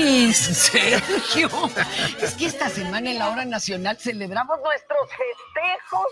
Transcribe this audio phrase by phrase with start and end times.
[0.00, 1.48] mi Sergio.
[2.20, 6.06] Es que esta semana en la hora nacional celebramos nuestros festejos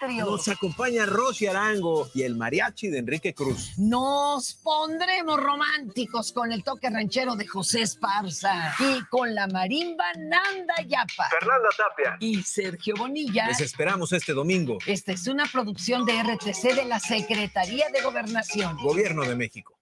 [0.00, 0.28] patrios.
[0.28, 3.72] Nos acompaña Rosy Arango y el mariachi de Enrique Cruz.
[3.78, 10.74] Nos pondremos románticos con el toque ranchero de José Esparza y con la marimba Nanda
[10.86, 11.28] Yapa.
[11.30, 12.16] Fernanda Tapia.
[12.20, 13.48] Y Sergio Bonilla.
[13.48, 14.78] Les esperamos este domingo.
[14.86, 18.76] Esta es una producción de RTC de la Secretaría de Gobernación.
[18.82, 19.81] Gobierno de México.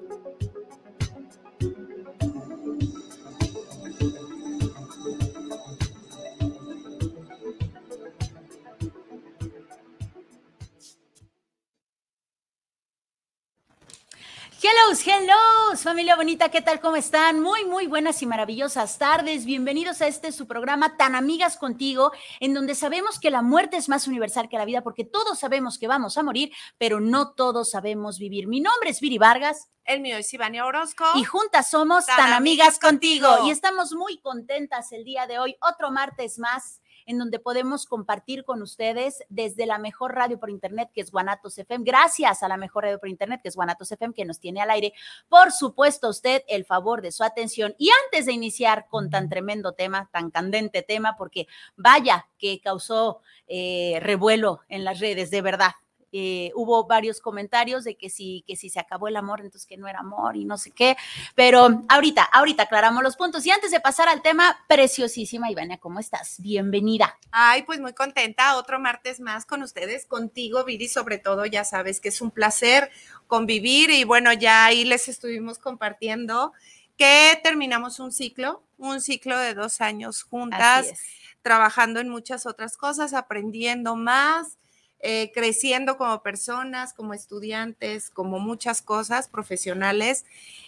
[14.71, 16.79] Hello, hello, familia bonita, ¿qué tal?
[16.79, 17.41] ¿Cómo están?
[17.41, 19.43] Muy, muy buenas y maravillosas tardes.
[19.43, 23.89] Bienvenidos a este su programa Tan Amigas Contigo, en donde sabemos que la muerte es
[23.89, 27.71] más universal que la vida, porque todos sabemos que vamos a morir, pero no todos
[27.71, 28.47] sabemos vivir.
[28.47, 29.67] Mi nombre es Viri Vargas.
[29.83, 31.03] El mío es Ivania Orozco.
[31.15, 33.27] Y juntas somos Tan, Tan Amigas, contigo.
[33.27, 33.47] contigo.
[33.49, 38.43] Y estamos muy contentas el día de hoy, otro martes más en donde podemos compartir
[38.43, 41.83] con ustedes desde la mejor radio por internet, que es Guanatos FM.
[41.85, 44.69] Gracias a la mejor radio por internet, que es Guanatos FM, que nos tiene al
[44.69, 44.93] aire.
[45.29, 47.75] Por supuesto, usted el favor de su atención.
[47.77, 53.21] Y antes de iniciar con tan tremendo tema, tan candente tema, porque vaya que causó
[53.47, 55.71] eh, revuelo en las redes, de verdad.
[56.13, 59.77] Eh, hubo varios comentarios de que si, que si se acabó el amor, entonces que
[59.77, 60.97] no era amor y no sé qué,
[61.35, 63.45] pero ahorita, ahorita aclaramos los puntos.
[63.45, 66.35] Y antes de pasar al tema, preciosísima Ivania, ¿cómo estás?
[66.39, 67.17] Bienvenida.
[67.31, 72.01] Ay, pues muy contenta, otro martes más con ustedes, contigo, Viri, sobre todo, ya sabes
[72.01, 72.91] que es un placer
[73.27, 76.51] convivir y bueno, ya ahí les estuvimos compartiendo
[76.97, 80.93] que terminamos un ciclo, un ciclo de dos años juntas,
[81.41, 84.57] trabajando en muchas otras cosas, aprendiendo más
[85.03, 90.25] eh, creciendo como personas, como estudiantes, como muchas cosas profesionales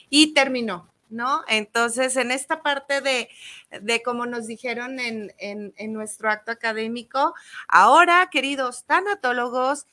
[0.09, 1.41] y terminó, ¿no?
[1.47, 3.29] Entonces, en esta parte de,
[3.81, 7.33] de como nos dijeron en, en, en nuestro acto académico,
[7.67, 9.85] ahora, queridos tanatólogos,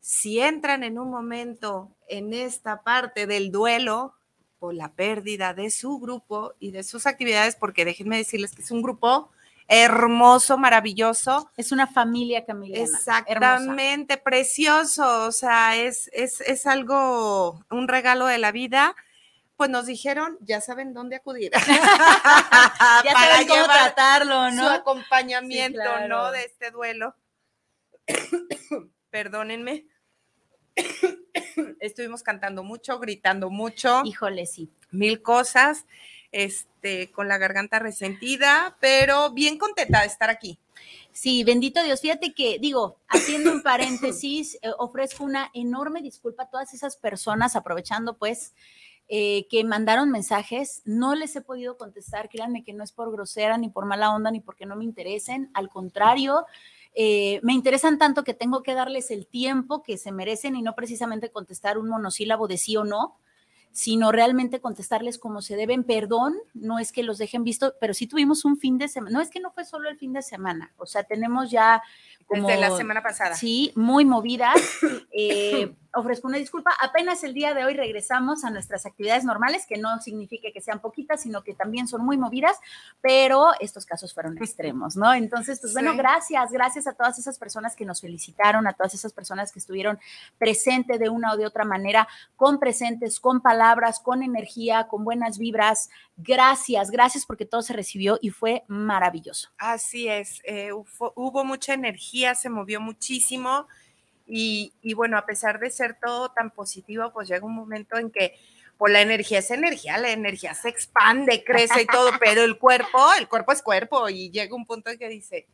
[0.00, 4.14] si entran en un momento en esta parte del duelo
[4.58, 8.70] por la pérdida de su grupo y de sus actividades, porque déjenme decirles que es
[8.70, 9.30] un grupo
[9.68, 11.50] hermoso, maravilloso.
[11.56, 12.78] Es una familia Camila.
[12.78, 15.26] Exactamente, precioso.
[15.26, 18.94] O sea, es, es, es, algo, un regalo de la vida.
[19.56, 21.52] Pues nos dijeron, ya saben dónde acudir.
[21.66, 24.68] ya para saben cómo tratarlo, ¿no?
[24.68, 26.30] Su acompañamiento, ¿no?
[26.32, 27.14] De este duelo.
[29.10, 29.86] Perdónenme.
[31.80, 34.02] Estuvimos cantando mucho, gritando mucho.
[34.04, 34.72] Híjole, sí.
[34.90, 35.86] Mil cosas
[36.34, 40.58] este, con la garganta resentida, pero bien contenta de estar aquí.
[41.12, 42.00] Sí, bendito Dios.
[42.00, 47.54] Fíjate que, digo, haciendo un paréntesis, eh, ofrezco una enorme disculpa a todas esas personas,
[47.54, 48.52] aprovechando pues
[49.08, 50.82] eh, que mandaron mensajes.
[50.84, 54.32] No les he podido contestar, créanme que no es por grosera, ni por mala onda,
[54.32, 55.50] ni porque no me interesen.
[55.54, 56.46] Al contrario,
[56.96, 60.74] eh, me interesan tanto que tengo que darles el tiempo que se merecen y no
[60.74, 63.20] precisamente contestar un monosílabo de sí o no
[63.74, 65.82] sino realmente contestarles como se deben.
[65.82, 69.18] Perdón, no es que los dejen visto, pero sí tuvimos un fin de semana.
[69.18, 71.82] No es que no fue solo el fin de semana, o sea, tenemos ya
[72.24, 72.46] como...
[72.46, 73.34] Desde la semana pasada.
[73.34, 74.54] Sí, muy movidas.
[75.16, 76.72] Eh, ofrezco una disculpa.
[76.80, 80.80] Apenas el día de hoy regresamos a nuestras actividades normales, que no significa que sean
[80.80, 82.56] poquitas, sino que también son muy movidas,
[83.00, 85.12] pero estos casos fueron extremos, ¿no?
[85.14, 85.98] Entonces, pues bueno, Sí.
[85.98, 89.98] gracias, gracias a todas esas personas que nos felicitaron, a todas esas personas que estuvieron
[90.38, 95.38] presentes de una o de otra manera, con presentes, con palabras, con energía, con buenas
[95.38, 95.90] vibras.
[96.16, 99.50] Gracias, gracias porque todo se recibió y fue maravilloso.
[99.58, 103.66] Así es, eh, hubo mucha energía, se movió muchísimo
[104.26, 108.10] y, y bueno, a pesar de ser todo tan positivo, pues llega un momento en
[108.10, 108.38] que
[108.76, 113.12] pues la energía es energía, la energía se expande, crece y todo, pero el cuerpo,
[113.18, 115.46] el cuerpo es cuerpo y llega un punto en que dice,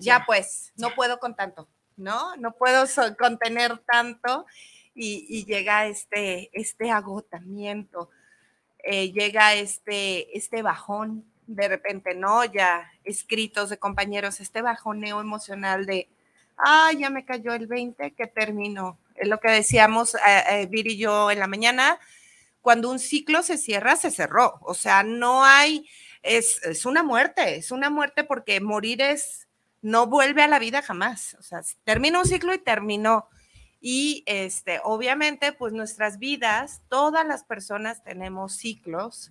[0.00, 2.36] ya pues, no puedo con tanto, ¿no?
[2.36, 4.46] No puedo so- contener tanto
[4.94, 8.10] y, y llega este, este agotamiento,
[8.82, 12.44] eh, llega este, este bajón de repente, ¿no?
[12.44, 16.08] Ya escritos de compañeros, este bajoneo emocional de,
[16.58, 18.98] ah, ya me cayó el 20, que terminó.
[19.14, 20.18] Es lo que decíamos eh,
[20.50, 21.98] eh, Vir y yo en la mañana,
[22.60, 24.58] cuando un ciclo se cierra, se cerró.
[24.62, 25.88] O sea, no hay,
[26.22, 29.48] es, es una muerte, es una muerte porque morir es,
[29.82, 31.36] no vuelve a la vida jamás.
[31.38, 33.28] O sea, termina un ciclo y terminó.
[33.80, 39.30] Y este, obviamente, pues nuestras vidas, todas las personas tenemos ciclos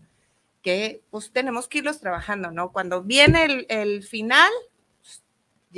[0.62, 2.72] que pues tenemos que irlos trabajando, ¿no?
[2.72, 4.52] Cuando viene el, final,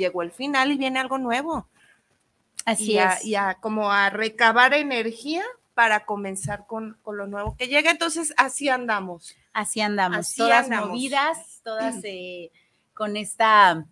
[0.00, 1.68] llegó el final y viene algo nuevo.
[2.64, 3.24] Así y a, es.
[3.24, 5.44] y a como a recabar energía
[5.74, 7.90] para comenzar con, con lo nuevo que llega.
[7.90, 9.36] Entonces, así andamos.
[9.52, 10.90] Así andamos, Así todas andamos.
[10.90, 12.50] movidas, todas eh,
[12.94, 13.86] con esta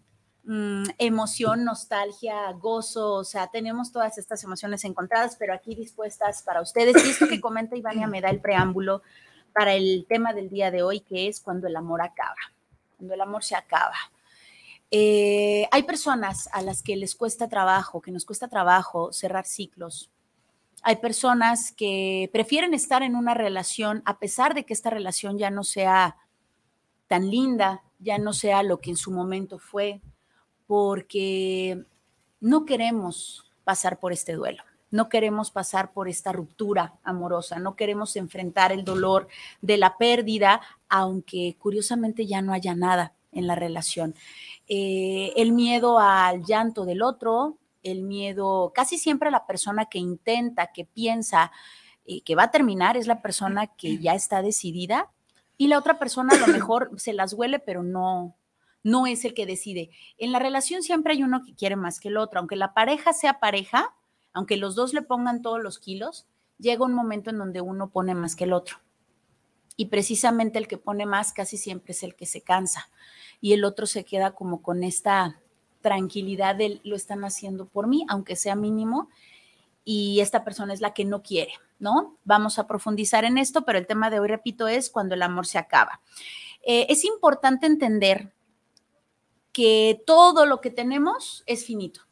[0.44, 6.60] mm, emoción, nostalgia, gozo, o sea, tenemos todas estas emociones encontradas, pero aquí dispuestas para
[6.60, 7.04] ustedes.
[7.04, 9.02] Y esto que comenta Ivania me da el preámbulo
[9.52, 12.36] para el tema del día de hoy, que es cuando el amor acaba,
[12.96, 13.96] cuando el amor se acaba.
[14.90, 20.10] Eh, hay personas a las que les cuesta trabajo, que nos cuesta trabajo cerrar ciclos,
[20.82, 25.50] hay personas que prefieren estar en una relación a pesar de que esta relación ya
[25.50, 26.16] no sea
[27.08, 30.00] tan linda, ya no sea lo que en su momento fue,
[30.66, 31.84] porque
[32.40, 38.14] no queremos pasar por este duelo, no queremos pasar por esta ruptura amorosa, no queremos
[38.16, 39.26] enfrentar el dolor
[39.60, 44.14] de la pérdida, aunque curiosamente ya no haya nada en la relación.
[44.66, 50.72] Eh, el miedo al llanto del otro, el miedo, casi siempre la persona que intenta,
[50.72, 51.52] que piensa
[52.04, 55.10] eh, que va a terminar es la persona que ya está decidida
[55.58, 58.34] y la otra persona a lo mejor se las huele, pero no,
[58.82, 59.90] no es el que decide.
[60.16, 63.12] En la relación siempre hay uno que quiere más que el otro, aunque la pareja
[63.12, 63.94] sea pareja,
[64.32, 66.26] aunque los dos le pongan todos los kilos,
[66.58, 68.78] llega un momento en donde uno pone más que el otro.
[69.78, 72.90] Y precisamente el que pone más casi siempre es el que se cansa
[73.40, 75.40] y el otro se queda como con esta
[75.80, 79.08] tranquilidad de lo están haciendo por mí, aunque sea mínimo,
[79.84, 82.16] y esta persona es la que no quiere, ¿no?
[82.24, 85.46] Vamos a profundizar en esto, pero el tema de hoy, repito, es cuando el amor
[85.46, 86.00] se acaba.
[86.62, 88.32] Eh, es importante entender
[89.52, 92.07] que todo lo que tenemos es finito.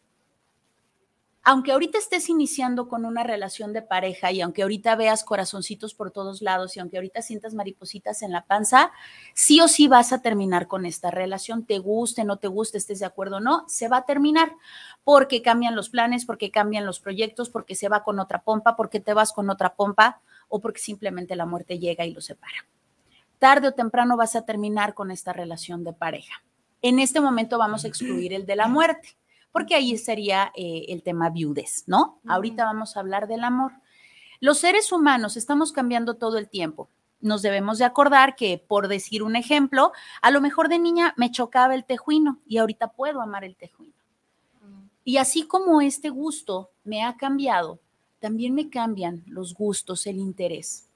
[1.49, 6.11] Aunque ahorita estés iniciando con una relación de pareja y aunque ahorita veas corazoncitos por
[6.11, 8.91] todos lados y aunque ahorita sientas maripositas en la panza,
[9.33, 12.99] sí o sí vas a terminar con esta relación, te guste, no te guste, estés
[12.99, 14.57] de acuerdo o no, se va a terminar
[15.05, 18.99] porque cambian los planes, porque cambian los proyectos, porque se va con otra pompa, porque
[18.99, 22.67] te vas con otra pompa o porque simplemente la muerte llega y lo separa.
[23.39, 26.43] Tarde o temprano vas a terminar con esta relación de pareja.
[26.83, 29.17] En este momento vamos a excluir el de la muerte,
[29.57, 32.19] porque ahí sería eh, el tema viudez, ¿no?
[32.19, 32.31] Ujú.
[32.31, 33.73] Ahorita vamos a hablar del amor.
[34.39, 36.91] Los seres humanos estamos cambiando todo el tiempo.
[37.23, 41.31] Nos debemos de acordar que, por decir un ejemplo, a lo mejor de niña me
[41.31, 43.95] chocaba el tejuino y ahorita puedo amar el tejuino.
[45.05, 47.81] Y así como este gusto me ha cambiado,
[48.19, 50.91] también me cambian los gustos, el interés.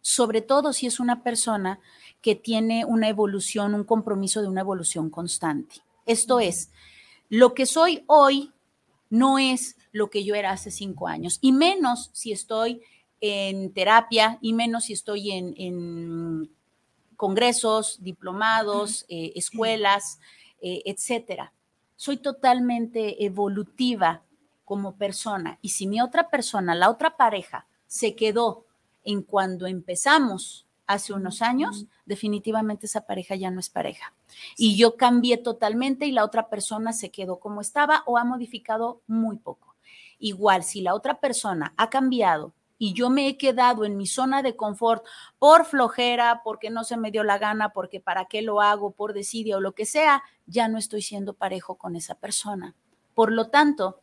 [0.00, 1.78] Sobre todo si es una persona
[2.20, 5.76] que tiene una evolución, un compromiso de una evolución constante.
[6.04, 6.72] Esto es,
[7.30, 8.52] lo que soy hoy
[9.08, 12.82] no es lo que yo era hace cinco años, y menos si estoy
[13.20, 16.50] en terapia, y menos si estoy en, en
[17.16, 20.20] congresos, diplomados, eh, escuelas,
[20.60, 21.52] eh, etcétera.
[21.96, 24.22] Soy totalmente evolutiva
[24.64, 28.66] como persona, y si mi otra persona, la otra pareja, se quedó
[29.02, 34.12] en cuando empezamos hace unos años, definitivamente esa pareja ya no es pareja.
[34.56, 39.02] Y yo cambié totalmente y la otra persona se quedó como estaba o ha modificado
[39.06, 39.76] muy poco.
[40.18, 44.42] Igual, si la otra persona ha cambiado y yo me he quedado en mi zona
[44.42, 45.04] de confort
[45.38, 49.12] por flojera, porque no se me dio la gana, porque para qué lo hago, por
[49.12, 52.74] desidia o lo que sea, ya no estoy siendo parejo con esa persona.
[53.14, 54.00] Por lo tanto,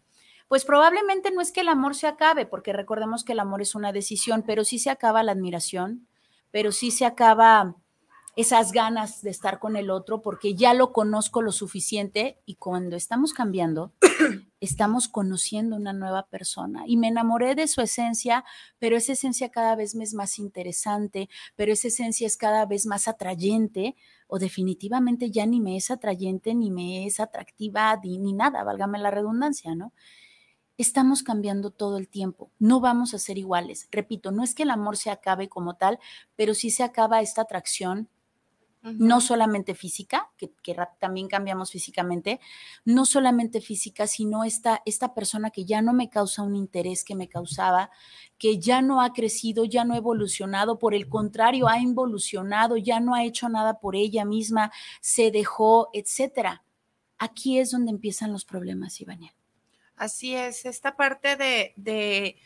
[0.47, 3.75] pues probablemente no es que el amor se acabe, porque recordemos que el amor es
[3.75, 6.07] una decisión, pero sí se acaba la admiración,
[6.51, 7.75] pero sí se acaba
[8.37, 12.95] esas ganas de estar con el otro porque ya lo conozco lo suficiente y cuando
[12.95, 13.93] estamos cambiando,
[14.61, 18.45] estamos conociendo una nueva persona y me enamoré de su esencia,
[18.77, 22.85] pero esa esencia cada vez me es más interesante, pero esa esencia es cada vez
[22.85, 23.95] más atrayente
[24.27, 28.99] o definitivamente ya ni me es atrayente, ni me es atractiva, ni, ni nada, válgame
[28.99, 29.93] la redundancia, ¿no?
[30.77, 33.87] Estamos cambiando todo el tiempo, no vamos a ser iguales.
[33.91, 35.99] Repito, no es que el amor se acabe como tal,
[36.35, 38.09] pero sí se acaba esta atracción,
[38.83, 40.49] no solamente física, que,
[40.99, 42.39] también cambiamos físicamente,
[42.85, 47.15] no solamente física, sino esta, esta persona que ya no me causa un interés que
[47.15, 47.89] me causaba,
[48.37, 52.99] que ya no ha crecido, ya no ha evolucionado, por el contrario, ha involucionado, ya
[52.99, 56.63] no ha hecho nada por ella misma, se dejó, etcétera.
[57.17, 59.36] Aquí es donde empiezan los problemas, Ivania.
[59.97, 62.37] Así es, esta parte de, de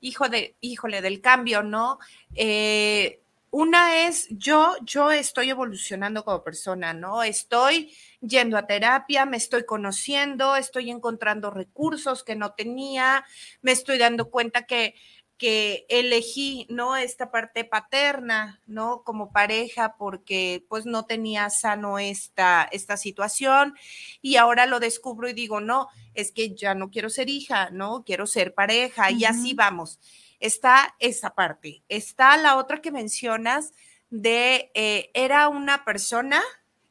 [0.00, 1.98] hijo de, híjole, del cambio, ¿no?
[2.34, 3.22] Eh,
[3.52, 7.22] una es yo, yo estoy evolucionando como persona, ¿no?
[7.22, 13.24] Estoy yendo a terapia, me estoy conociendo, estoy encontrando recursos que no tenía,
[13.62, 14.94] me estoy dando cuenta que,
[15.38, 16.96] que elegí, ¿no?
[16.96, 19.02] Esta parte paterna, ¿no?
[19.02, 23.74] Como pareja, porque pues no tenía sano esta, esta situación
[24.22, 28.04] y ahora lo descubro y digo, no, es que ya no quiero ser hija, ¿no?
[28.04, 29.98] Quiero ser pareja y así vamos
[30.40, 31.82] está esa parte.
[31.88, 33.72] Está la otra que mencionas
[34.10, 36.42] de, eh, era una persona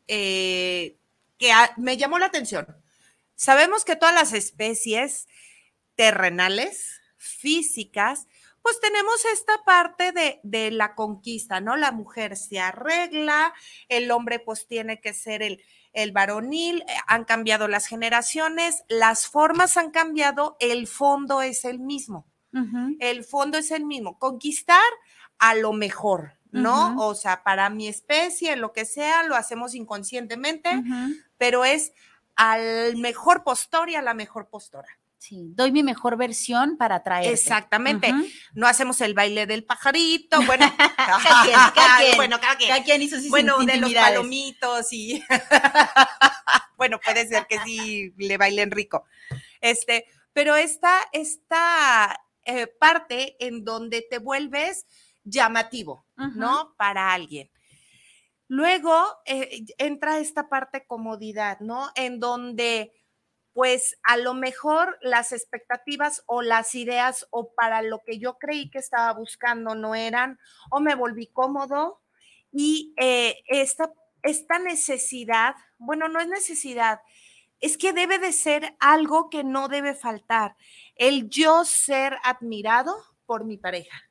[0.07, 0.97] eh,
[1.37, 2.67] que me llamó la atención.
[3.35, 5.27] Sabemos que todas las especies
[5.95, 8.27] terrenales, físicas,
[8.65, 11.75] pues tenemos esta parte de, de, la conquista, ¿no?
[11.75, 13.53] La mujer se arregla,
[13.89, 15.61] el hombre pues tiene que ser el,
[15.93, 21.77] el varonil, eh, han cambiado las generaciones, las formas han cambiado, el fondo es el
[21.77, 22.25] mismo.
[22.99, 24.81] El fondo es el mismo, conquistar
[25.37, 26.95] a lo mejor, ¿no?
[27.05, 30.81] O sea, para mi especie, lo que sea, lo hacemos inconscientemente,
[31.37, 31.93] pero es
[32.35, 34.87] al mejor postor y a la mejor postora.
[35.27, 37.33] Sí, doy mi mejor versión para traer.
[37.33, 38.13] Exactamente.
[38.53, 42.69] No hacemos el baile del pajarito, bueno, cada quien, cada quien, bueno, cada quien.
[42.69, 45.23] Cada quien hizo sus Bueno, de los palomitos y
[46.77, 49.05] bueno, puede ser que sí le bailen rico.
[49.61, 54.85] Este, pero esta, esta eh, parte en donde te vuelves
[55.23, 56.05] llamativo,
[56.35, 56.75] ¿no?
[56.77, 57.49] Para alguien.
[58.47, 58.93] Luego
[59.25, 61.89] eh, entra esta parte comodidad, ¿no?
[61.95, 62.93] En donde,
[63.55, 68.69] pues, a lo mejor las expectativas o las ideas o para lo que yo creí
[68.69, 70.37] que estaba buscando no eran,
[70.69, 72.01] o me volví cómodo
[72.51, 73.93] y eh, esta,
[74.23, 76.99] esta necesidad, bueno, no es necesidad,
[77.61, 80.57] es que debe de ser algo que no debe faltar
[80.97, 82.93] el yo ser admirado
[83.25, 84.03] por mi pareja.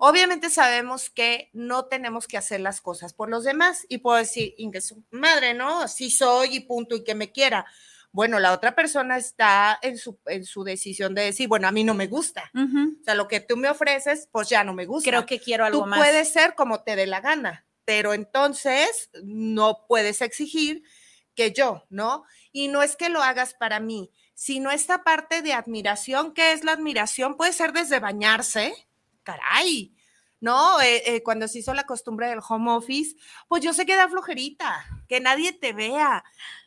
[0.00, 4.52] Obviamente sabemos que no tenemos que hacer las cosas por los demás y puedo decir,
[5.10, 5.86] madre, ¿no?
[5.86, 7.64] Sí soy y punto y que me quiera.
[8.14, 11.82] Bueno, la otra persona está en su, en su decisión de decir, bueno, a mí
[11.82, 12.48] no me gusta.
[12.54, 15.10] O sea, lo que tú me ofreces, pues ya no me gusta.
[15.10, 15.98] Creo que quiero algo tú más.
[15.98, 20.84] Puede ser como te dé la gana, pero entonces no puedes exigir
[21.34, 22.22] que yo, ¿no?
[22.52, 26.34] Y no es que lo hagas para mí, sino esta parte de admiración.
[26.34, 27.36] ¿Qué es la admiración?
[27.36, 28.72] Puede ser desde bañarse,
[29.24, 29.92] caray,
[30.38, 30.80] ¿no?
[30.80, 33.16] Eh, eh, cuando se hizo la costumbre del home office,
[33.48, 36.22] pues yo sé que da flojerita, que nadie te vea,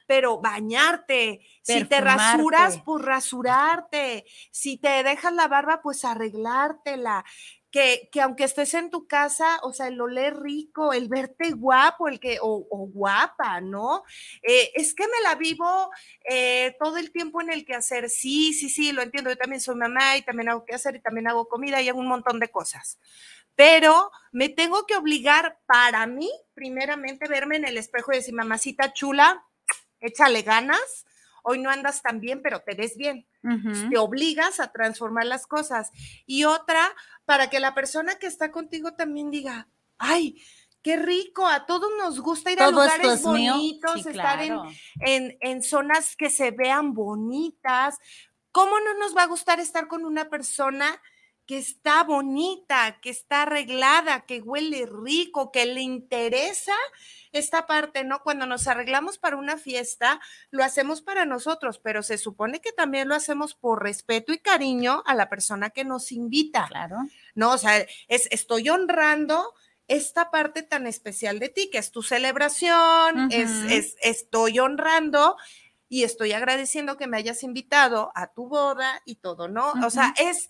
[0.08, 7.26] pero bañarte, si te rasuras, pues rasurarte, si te dejas la barba, pues arreglártela,
[7.70, 12.20] que, aunque estés en tu casa, o sea, el oler rico, el verte guapo, el
[12.20, 14.04] que, o, guapa, ¿no?
[14.42, 15.92] Eh, es que me la vivo
[16.28, 18.10] eh, todo el tiempo en el que hacer.
[18.10, 19.30] Sí, sí, sí, lo entiendo.
[19.30, 22.00] Yo también soy mamá y también hago que hacer y también hago comida y hago
[22.00, 22.98] un montón de cosas.
[23.56, 28.94] Pero me tengo que obligar para mí, primeramente, verme en el espejo y decir, mamacita
[28.94, 29.47] chula,
[30.00, 31.06] échale ganas,
[31.44, 33.28] hoy no andas tan bien, pero te ves bien.
[33.90, 35.92] Te obligas a transformar las cosas.
[36.26, 40.42] Y otra, para que la persona que está contigo también diga, ay,
[40.82, 46.30] qué rico, a todos nos gusta ir a lugares bonitos, estar en, en, zonas que
[46.30, 47.98] se vean bonitas.
[48.52, 51.02] ¿Cómo no nos va a gustar estar con una persona
[51.48, 56.76] que está bonita, que está arreglada, que huele rico, que le interesa
[57.32, 58.22] esta parte, ¿no?
[58.22, 60.20] Cuando nos arreglamos para una fiesta,
[60.52, 65.04] lo hacemos para nosotros, pero se supone que también lo hacemos por respeto y cariño
[65.06, 66.68] a la persona que nos invita.
[66.68, 66.98] Claro.
[67.34, 67.78] No, o sea,
[68.10, 69.54] es, estoy honrando
[69.88, 75.38] esta parte tan especial de ti, que es tu celebración, es, es, estoy honrando
[75.88, 79.72] y estoy agradeciendo que me hayas invitado a tu boda y todo, ¿no?
[79.86, 80.50] O sea, es,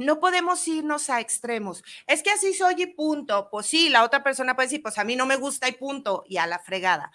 [0.00, 1.84] no podemos irnos a extremos.
[2.06, 3.48] Es que así soy y punto.
[3.50, 6.24] Pues sí, la otra persona puede decir, pues a mí no me gusta y punto,
[6.26, 7.12] y a la fregada.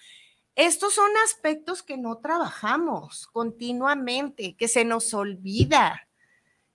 [0.55, 6.07] Estos son aspectos que no trabajamos continuamente, que se nos olvida,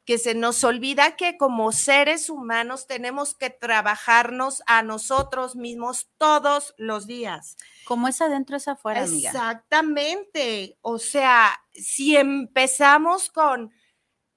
[0.05, 6.75] que se nos olvida que como seres humanos tenemos que trabajarnos a nosotros mismos todos
[6.77, 7.57] los días.
[7.85, 9.31] Como es adentro es afuera, amiga.
[9.31, 10.77] Exactamente.
[10.83, 13.73] O sea, si empezamos con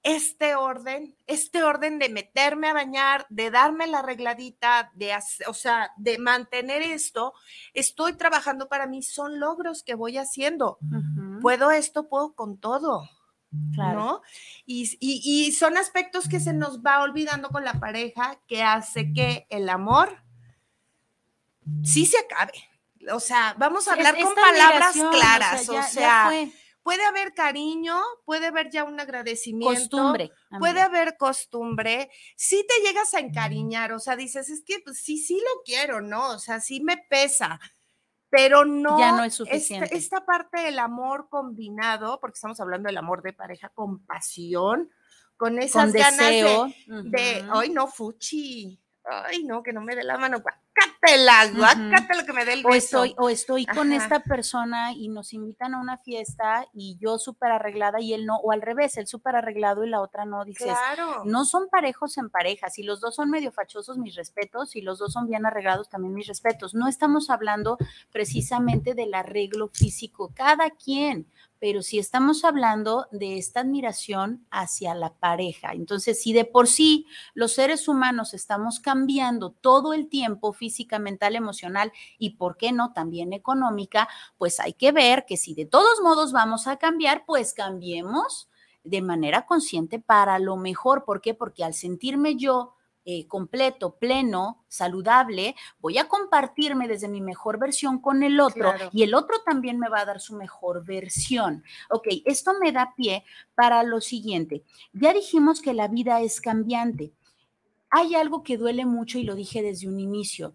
[0.04, 5.16] este orden, este orden de meterme a bañar, de darme la arregladita, de,
[5.48, 7.32] o sea, de mantener esto,
[7.72, 10.78] estoy trabajando para mí, son logros que voy haciendo.
[11.40, 13.08] Puedo esto, puedo con todo.
[13.72, 14.00] Claro.
[14.00, 14.22] ¿no?
[14.66, 19.46] Y, y, son aspectos que se nos va olvidando con la pareja que hace que
[19.48, 20.24] el amor
[21.84, 22.52] sí se acabe.
[23.12, 25.68] O sea, vamos a hablar con palabras claras.
[25.68, 26.30] O sea,
[26.84, 29.74] puede haber cariño, puede haber ya un agradecimiento.
[29.74, 30.30] Costumbre.
[30.60, 32.10] Puede haber costumbre.
[32.36, 36.02] Si te llegas a encariñar, o sea, dices, es que pues, sí, sí lo quiero,
[36.02, 36.32] ¿no?
[36.32, 37.58] O sea, sí me pesa,
[38.28, 38.98] pero no.
[38.98, 39.96] Ya no es suficiente.
[39.96, 44.90] Esta, parte del amor combinado, porque estamos hablando del amor de pareja con pasión,
[45.36, 50.18] con esas ganas de, de, ay, no, fuchi, ay, no, que no me dé la
[50.18, 52.68] mano, guácatela, guácatela lo que me dé el beso.
[52.68, 57.18] O estoy, o estoy con esta persona y nos invitan a una fiesta y yo
[57.18, 60.44] súper arreglada y él no, o al revés, él súper arreglado y la otra no,
[60.44, 61.22] dices, claro.
[61.24, 64.98] no son parejos en pareja, si los dos son medio fachosos, mis respetos, si los
[64.98, 66.74] dos son bien arreglados, también mis respetos.
[66.74, 67.76] No estamos hablando
[68.10, 71.26] precisamente del arreglo físico, cada quien,
[71.64, 75.72] pero si estamos hablando de esta admiración hacia la pareja.
[75.72, 81.36] Entonces, si de por sí los seres humanos estamos cambiando todo el tiempo física, mental,
[81.36, 86.02] emocional y, ¿por qué no?, también económica, pues hay que ver que si de todos
[86.02, 88.50] modos vamos a cambiar, pues cambiemos
[88.82, 91.06] de manera consciente para lo mejor.
[91.06, 91.32] ¿Por qué?
[91.32, 92.74] Porque al sentirme yo
[93.06, 99.02] eh, completo, pleno, saludable, voy a compartirme desde mi mejor versión con el otro y
[99.02, 101.64] el otro también me va a dar su mejor versión.
[101.90, 104.64] Ok, esto me da pie para lo siguiente.
[104.94, 107.12] Ya dijimos que la vida es cambiante.
[107.90, 110.54] Hay algo que duele mucho y lo dije desde un inicio.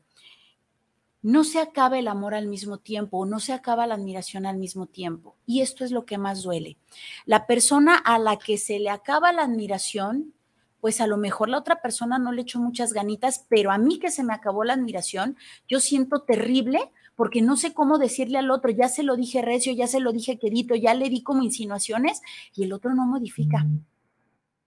[1.21, 4.87] No se acaba el amor al mismo tiempo, no se acaba la admiración al mismo
[4.87, 5.35] tiempo.
[5.45, 6.77] Y esto es lo que más duele.
[7.25, 10.33] La persona a la que se le acaba la admiración
[10.81, 13.99] pues a lo mejor la otra persona no le echó muchas ganitas, pero a mí
[13.99, 15.37] que se me acabó la admiración,
[15.67, 19.73] yo siento terrible porque no sé cómo decirle al otro, ya se lo dije recio,
[19.73, 22.21] ya se lo dije querido, ya le di como insinuaciones
[22.55, 23.65] y el otro no modifica.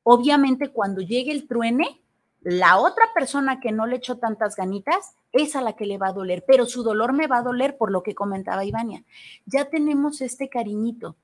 [0.02, 2.02] Obviamente cuando llegue el truene,
[2.40, 6.08] la otra persona que no le echó tantas ganitas es a la que le va
[6.08, 9.02] a doler, pero su dolor me va a doler por lo que comentaba Ivania.
[9.46, 11.16] Ya tenemos este cariñito.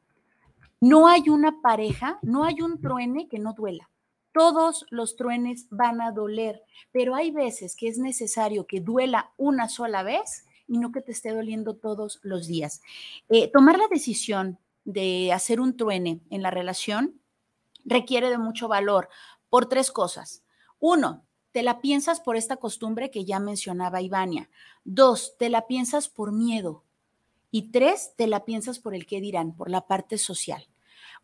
[0.80, 3.90] No hay una pareja, no hay un truene que no duela
[4.32, 6.62] todos los truenes van a doler,
[6.92, 11.12] pero hay veces que es necesario que duela una sola vez y no que te
[11.12, 12.82] esté doliendo todos los días.
[13.28, 17.20] Eh, tomar la decisión de hacer un truene en la relación
[17.84, 19.08] requiere de mucho valor
[19.48, 20.42] por tres cosas.
[20.78, 24.50] Uno, te la piensas por esta costumbre que ya mencionaba Ivania.
[24.84, 26.84] Dos, te la piensas por miedo.
[27.50, 30.68] Y tres, te la piensas por el qué dirán, por la parte social.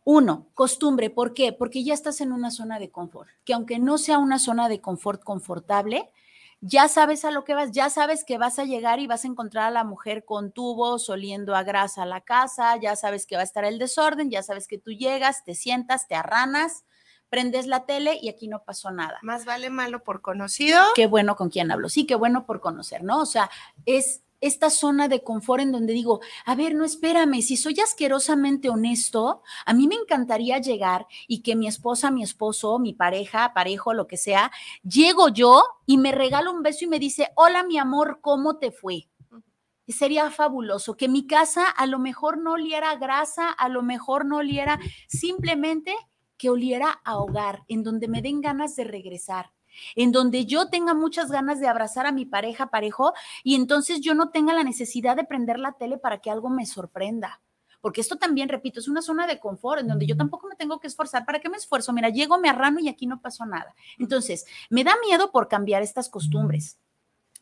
[0.05, 1.09] Uno, costumbre.
[1.09, 1.51] ¿Por qué?
[1.51, 4.79] Porque ya estás en una zona de confort, que aunque no sea una zona de
[4.79, 6.13] confort confortable,
[6.61, 9.27] ya sabes a lo que vas, ya sabes que vas a llegar y vas a
[9.27, 13.35] encontrar a la mujer con tubos, oliendo a grasa a la casa, ya sabes que
[13.35, 16.85] va a estar el desorden, ya sabes que tú llegas, te sientas, te arranas,
[17.29, 19.17] prendes la tele y aquí no pasó nada.
[19.23, 20.81] Más vale malo por conocido.
[20.95, 23.21] Qué bueno con quien hablo, sí, qué bueno por conocer, ¿no?
[23.21, 23.49] O sea,
[23.85, 28.69] es esta zona de confort en donde digo, a ver, no espérame, si soy asquerosamente
[28.69, 33.93] honesto, a mí me encantaría llegar y que mi esposa, mi esposo, mi pareja, parejo,
[33.93, 34.51] lo que sea,
[34.83, 38.71] llego yo y me regalo un beso y me dice, hola mi amor, ¿cómo te
[38.71, 39.07] fue?
[39.87, 44.37] Sería fabuloso que mi casa a lo mejor no oliera grasa, a lo mejor no
[44.37, 45.95] oliera, simplemente
[46.37, 49.54] que oliera a hogar, en donde me den ganas de regresar
[49.95, 54.13] en donde yo tenga muchas ganas de abrazar a mi pareja, parejo, y entonces yo
[54.13, 57.41] no tenga la necesidad de prender la tele para que algo me sorprenda.
[57.85, 60.79] Porque esto también, repito, es una zona de confort en donde yo tampoco me tengo
[60.79, 61.23] que esforzar.
[61.23, 61.93] ¿Para qué me esfuerzo?
[61.93, 63.75] Mira, llego, me arrano y aquí no pasó nada.
[63.99, 66.79] Entonces, me da miedo por cambiar estas costumbres.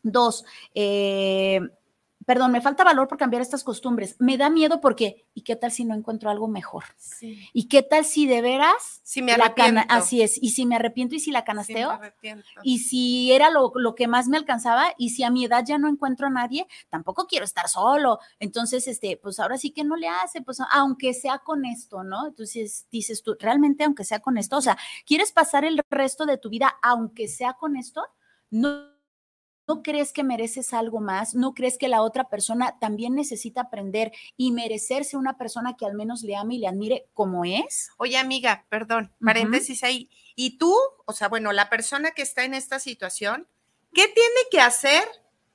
[0.02, 0.44] Dos,
[0.74, 1.60] eh,
[2.24, 4.16] perdón, me falta valor por cambiar estas costumbres.
[4.18, 6.84] Me da miedo porque, ¿y qué tal si no encuentro algo mejor?
[6.96, 7.48] Sí.
[7.52, 9.00] ¿Y qué tal si de veras?
[9.02, 9.82] Si me la arrepiento.
[9.88, 10.42] así es.
[10.42, 11.90] ¿Y si me arrepiento y si la me canasteo?
[11.90, 12.46] arrepiento.
[12.62, 15.78] y si era lo, lo que más me alcanzaba y si a mi edad ya
[15.78, 18.18] no encuentro a nadie, tampoco quiero estar solo.
[18.38, 22.26] Entonces, este, pues ahora sí que no le hace, pues aunque sea con esto, ¿no?
[22.26, 26.38] Entonces dices tú, realmente aunque sea con esto, o sea, ¿quieres pasar el resto de
[26.38, 28.04] tu vida aunque sea con esto?
[28.50, 28.93] No.
[29.66, 31.34] ¿No crees que mereces algo más?
[31.34, 35.94] ¿No crees que la otra persona también necesita aprender y merecerse una persona que al
[35.94, 37.90] menos le ame y le admire como es?
[37.96, 40.10] Oye, amiga, perdón, paréntesis ahí.
[40.36, 40.74] ¿Y tú,
[41.06, 43.48] o sea, bueno, la persona que está en esta situación,
[43.94, 45.04] qué tiene que hacer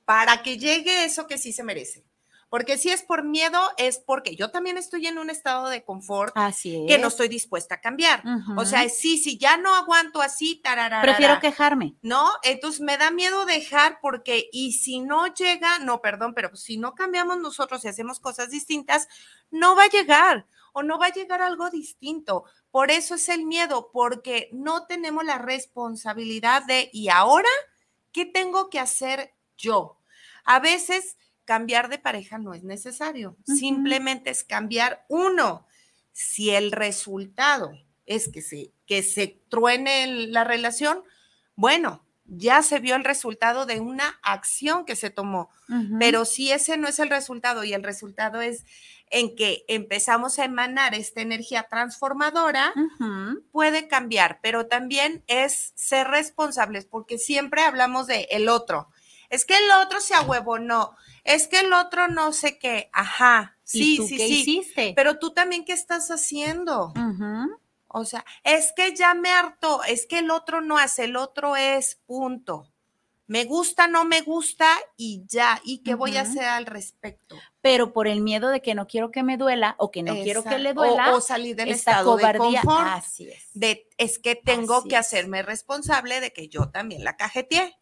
[0.04, 2.04] para que llegue eso que sí se merece?
[2.50, 6.32] Porque si es por miedo, es porque yo también estoy en un estado de confort
[6.34, 6.88] Así es.
[6.88, 8.24] que no estoy dispuesta a cambiar.
[8.56, 11.00] O sea, sí, sí, ya no aguanto así, tararara.
[11.00, 11.94] prefiero quejarme.
[12.02, 12.28] ¿no?
[12.42, 16.96] Entonces me da miedo dejar porque, y si no llega, no, perdón, pero si no
[16.96, 19.06] cambiamos nosotros y hacemos cosas distintas,
[19.52, 22.44] no va a llegar o no va a llegar algo distinto.
[22.72, 27.48] Por eso es el miedo, porque no tenemos la responsabilidad de, ¿y ahora
[28.12, 29.98] qué tengo que hacer yo?
[30.44, 31.16] A veces
[31.50, 35.66] cambiar de pareja no es necesario, simplemente es cambiar uno.
[36.12, 37.72] Si el resultado
[38.06, 41.02] es que se, que se truene la relación,
[41.56, 45.50] bueno, ya se vio el resultado de una acción que se tomó.
[45.98, 48.64] Pero si ese no es el resultado y el resultado es
[49.10, 52.72] en que empezamos a emanar esta energía transformadora,
[53.50, 58.92] puede cambiar, pero también es ser responsables, porque siempre hablamos de el otro.
[59.30, 63.78] Es que el otro se ahuevonó, es que el otro no sé qué, ajá, ¿Y
[63.78, 64.92] sí, tú sí, qué sí, hiciste?
[64.96, 66.88] pero tú también, ¿qué estás haciendo?
[66.96, 67.56] Ujú.
[67.88, 71.56] O sea, es que ya me hartó, es que el otro no hace, el otro
[71.56, 72.69] es punto.
[73.30, 75.60] Me gusta, no me gusta y ya.
[75.62, 77.36] ¿Y qué voy a hacer al respecto?
[77.60, 80.42] Pero por el miedo de que no quiero que me duela o que no quiero
[80.42, 82.60] que le duela, O, o salir del esta estado cobardía.
[82.60, 82.88] de confort.
[82.88, 83.44] Así es.
[83.54, 85.00] de, es que tengo Así que es.
[85.06, 87.76] hacerme responsable de que yo también la cajeteé,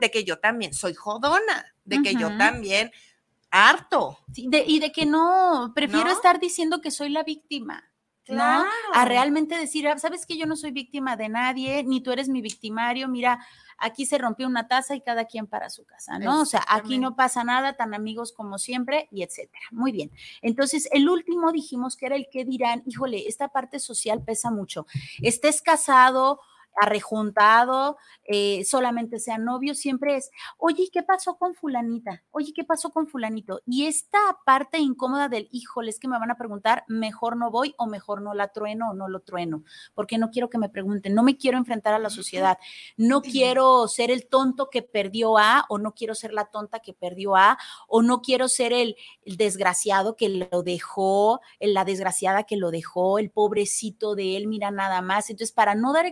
[0.00, 2.90] de que yo también soy jodona, de que yo también
[3.52, 4.18] harto.
[4.34, 6.12] Sí, de- y de que no, prefiero ¿No?
[6.12, 7.88] estar diciendo que soy la víctima.
[8.28, 8.42] ¿No?
[8.42, 9.08] A Claro.
[9.08, 12.40] realmente decir, "Ah, sabes que yo no soy víctima de nadie, ni tú eres mi
[12.42, 13.38] victimario, mira,
[13.78, 16.40] aquí se rompió una taza y cada quien para su casa, ¿no?
[16.42, 19.62] O sea, aquí no pasa nada, tan amigos como siempre, y etcétera.
[19.70, 20.10] Muy bien.
[20.42, 24.86] Entonces, el último dijimos que era el que dirán, híjole, esta parte social pesa mucho.
[25.22, 26.40] Estés casado,
[26.80, 32.22] arrejuntado, eh, solamente sean novios, siempre es, oye, ¿qué pasó con fulanita?
[32.30, 33.60] Oye, ¿qué pasó con fulanito?
[33.66, 37.74] Y esta parte incómoda del, híjole, es que me van a preguntar, mejor no voy
[37.78, 39.64] o mejor no la trueno o no lo trueno,
[39.94, 42.58] porque no quiero que me pregunten, no me quiero enfrentar a la sociedad,
[42.96, 46.92] no quiero ser el tonto que perdió a o no quiero ser la tonta que
[46.92, 52.56] perdió a o no quiero ser el, el desgraciado que lo dejó, la desgraciada que
[52.56, 55.30] lo dejó, el pobrecito de él, mira nada más.
[55.30, 56.06] Entonces, para no dar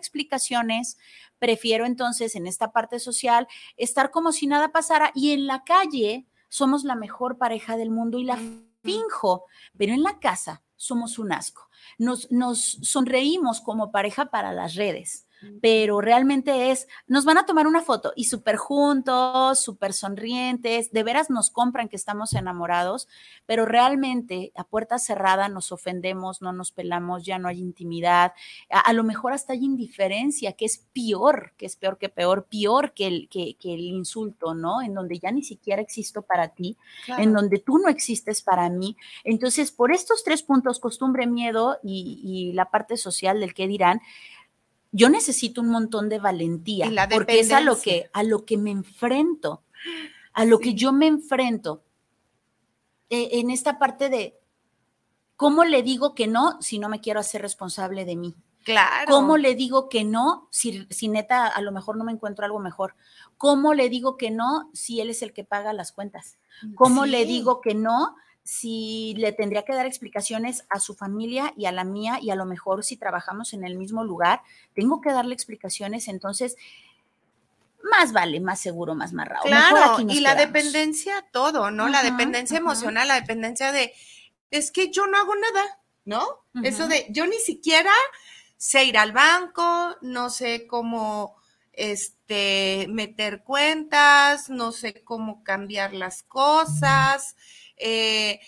[1.39, 6.27] prefiero entonces en esta parte social estar como si nada pasara y en la calle
[6.49, 8.39] somos la mejor pareja del mundo y la
[8.83, 9.45] finjo,
[9.77, 11.69] pero en la casa somos un asco.
[11.99, 15.26] Nos, nos sonreímos como pareja para las redes,
[15.61, 21.03] pero realmente es, nos van a tomar una foto y súper juntos, súper sonrientes, de
[21.03, 23.09] veras nos compran que estamos enamorados,
[23.47, 28.33] pero realmente a puerta cerrada nos ofendemos, no nos pelamos, ya no hay intimidad,
[28.71, 32.47] a, a lo mejor hasta hay indiferencia, que es peor, que es peor que peor,
[32.51, 34.83] peor que el, que, que el insulto, ¿no?
[34.83, 36.77] En donde ya ni siquiera existo para ti,
[37.19, 38.97] en donde tú no existes para mí.
[39.25, 44.01] Entonces, por estos tres puntos, costumbre, miedo y, y la parte social del que dirán,
[44.97, 48.57] yo necesito un montón de valentía, la porque es a lo que, a lo que
[48.57, 49.63] me enfrento,
[50.33, 51.85] a lo que yo me enfrento
[53.11, 54.41] eh, en esta parte de
[55.37, 58.35] cómo le digo que no si no me quiero hacer responsable de mí.
[58.65, 59.13] Claro.
[59.13, 62.59] ¿Cómo le digo que no si, si neta a lo mejor no me encuentro algo
[62.59, 62.97] mejor?
[63.37, 66.39] ¿Cómo le digo que no si él es el que paga las cuentas?
[66.75, 71.67] ¿Cómo le digo que no si le tendría que dar explicaciones a su familia y
[71.67, 74.41] a la mía y a lo mejor si trabajamos en el mismo lugar,
[74.73, 76.57] tengo que darle explicaciones, entonces
[77.83, 79.43] más vale, más seguro, más marrado.
[79.45, 80.53] Claro, y la quedamos.
[80.53, 81.89] dependencia, todo, ¿no?
[81.89, 83.93] la dependencia emocional, la dependencia de,
[84.53, 86.25] es que yo no hago nada, ¿no?
[86.63, 87.93] Eso de, yo ni siquiera
[88.57, 91.37] sé ir al banco, no sé cómo,
[91.73, 97.37] este, meter cuentas, no sé cómo cambiar las cosas,
[97.77, 98.41] eh,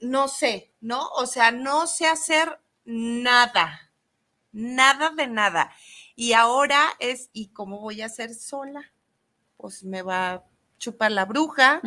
[0.00, 1.08] no sé, ¿no?
[1.10, 3.90] O sea, no sé hacer nada,
[4.52, 5.72] nada de nada.
[6.16, 8.92] Y ahora es, ¿y cómo voy a hacer sola?
[9.56, 10.44] Pues me va a
[10.78, 11.80] chupar la bruja.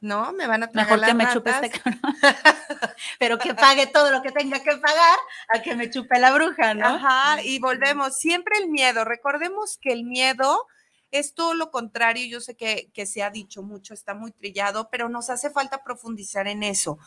[0.00, 0.32] ¿no?
[0.32, 2.00] Me van a tragar Mejor que las me chupe este cabrón.
[3.18, 5.18] Pero que pague todo lo que tenga que pagar
[5.52, 6.86] a que me chupe la bruja, ¿no?
[6.86, 8.16] Ajá, y volvemos.
[8.16, 9.04] Siempre el miedo.
[9.04, 10.66] Recordemos que el miedo
[11.10, 12.26] es todo lo contrario.
[12.26, 16.46] Yo sé que, se ha dicho mucho, está muy trillado, pero nos hace falta profundizar
[16.46, 16.98] en eso.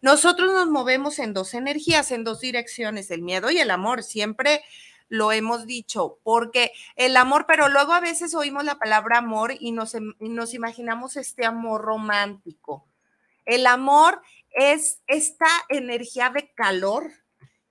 [0.00, 4.02] Nosotros nos movemos en dos energías, en dos direcciones, el miedo y el amor.
[4.02, 4.62] Siempre
[5.08, 9.72] lo hemos dicho, porque el amor, pero luego a veces oímos la palabra amor y
[9.72, 9.94] nos,
[10.54, 12.86] imaginamos este amor romántico.
[13.44, 17.10] El amor es esta energía de calor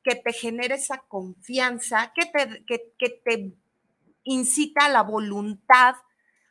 [0.03, 3.53] que te genera esa confianza, que te, que te
[4.23, 5.95] incita a la voluntad,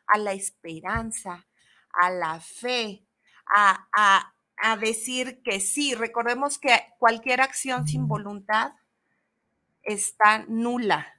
[0.07, 1.47] a la esperanza,
[1.93, 3.05] a la fe,
[3.47, 5.95] a, a- a decir que sí.
[5.95, 8.73] Recordemos que cualquier acción sin voluntad
[9.83, 11.15] está nula.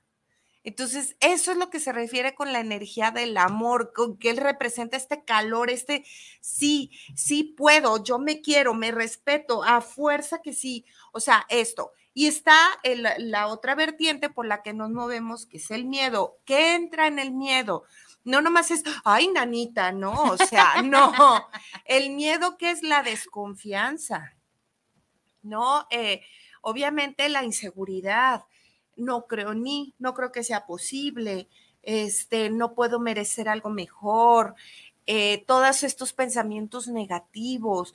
[0.65, 4.39] Entonces, eso es lo que se refiere con la energía del amor, con que él
[4.39, 6.05] representa este calor, este
[6.41, 10.87] sí, sí puedo, yo me quiero, me respeto, a fuerza que sí.
[11.13, 11.93] O sea, esto.
[12.13, 16.39] Y está el- la otra vertiente por la que nos movemos, que es el miedo.
[16.45, 17.85] ¿Qué entra en el miedo?
[18.25, 21.49] No nomás es, ay, nanita, no, o sea, no.
[21.85, 24.35] El miedo que es la desconfianza,
[25.43, 25.87] ¿no?
[25.91, 26.23] Eh,
[26.63, 28.45] obviamente la inseguridad,
[28.97, 31.49] no creo ni, no creo que sea posible,
[31.83, 34.55] este, no puedo merecer algo mejor,
[35.07, 37.95] eh, todos estos pensamientos negativos,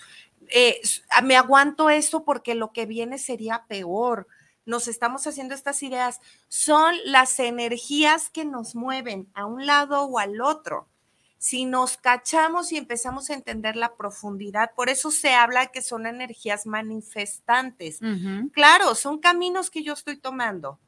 [0.51, 4.27] eh, ah, me aguanto esto porque lo que viene sería peor.
[4.65, 10.17] Nos estamos haciendo estas ideas, son las energías que nos mueven a un lado o
[10.17, 10.88] al otro.
[11.38, 16.08] Si nos cachamos y empezamos a entender la profundidad, por eso se habla que son
[16.08, 17.99] energías manifestantes.
[18.51, 20.79] Claro, son caminos que yo estoy tomando,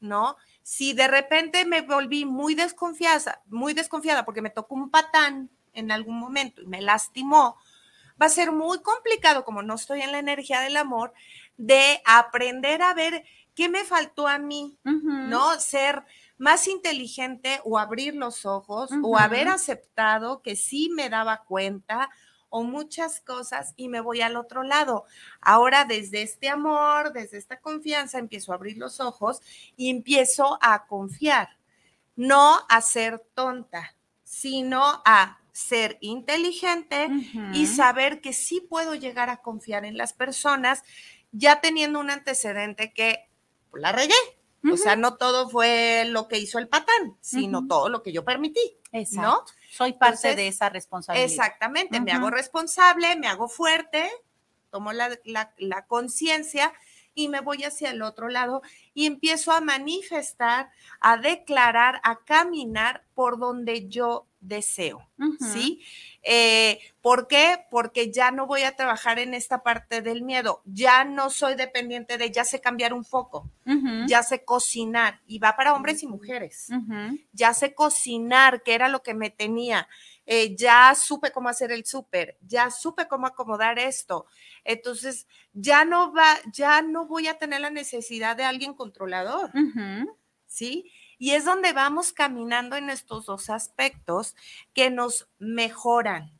[0.00, 0.36] ¿no?
[0.62, 5.92] Si de repente me volví muy desconfiada, muy desconfiada porque me tocó un patán en
[5.92, 7.56] algún momento y me lastimó,
[8.20, 11.12] va a ser muy complicado, como no estoy en la energía del amor,
[11.56, 14.78] de aprender a ver qué me faltó a mí.
[14.84, 15.58] ¿no?
[15.60, 16.04] Ser
[16.38, 22.08] más inteligente o abrir los ojos o haber aceptado que sí me daba cuenta
[22.48, 25.04] o muchas cosas y me voy al otro lado.
[25.40, 29.40] Ahora desde este amor, desde esta confianza, empiezo a abrir los ojos
[29.76, 31.58] y empiezo a confiar,
[32.16, 37.08] no a ser tonta, sino a ser inteligente
[37.52, 40.82] y saber que sí puedo llegar a confiar en las personas
[41.32, 43.28] ya teniendo un antecedente que
[43.70, 44.14] pues, la regué.
[44.70, 48.24] O sea, no todo fue lo que hizo el patán, sino todo lo que yo
[48.26, 48.60] permití,
[48.92, 49.22] Exacto.
[49.26, 49.44] ¿no?
[49.70, 51.30] Soy parte Entonces, de esa responsabilidad.
[51.30, 54.10] Exactamente, me hago responsable, me hago fuerte,
[54.70, 56.74] tomo la, la- la conciencia
[57.14, 58.60] y me voy hacia el otro lado
[58.92, 60.70] y empiezo a manifestar,
[61.00, 65.06] a declarar, a caminar por donde yo deseo.
[65.38, 65.82] ¿Sí?
[66.22, 67.64] Eh, ¿Por qué?
[67.70, 72.18] Porque ya no voy a trabajar en esta parte del miedo, ya no soy dependiente
[72.18, 73.48] de, ya sé cambiar un foco,
[74.06, 76.68] ya sé cocinar y va para hombres y mujeres
[77.32, 79.88] ya sé cocinar, que era lo que me tenía,
[80.26, 84.26] eh, ya supe cómo hacer el súper, ya supe cómo acomodar esto.
[84.64, 89.50] Entonces, ya no va, ya no voy a tener la necesidad de alguien controlador.
[90.46, 90.92] ¿sí?
[91.20, 94.34] Y es donde vamos caminando en estos dos aspectos
[94.72, 96.32] que nos mejoran.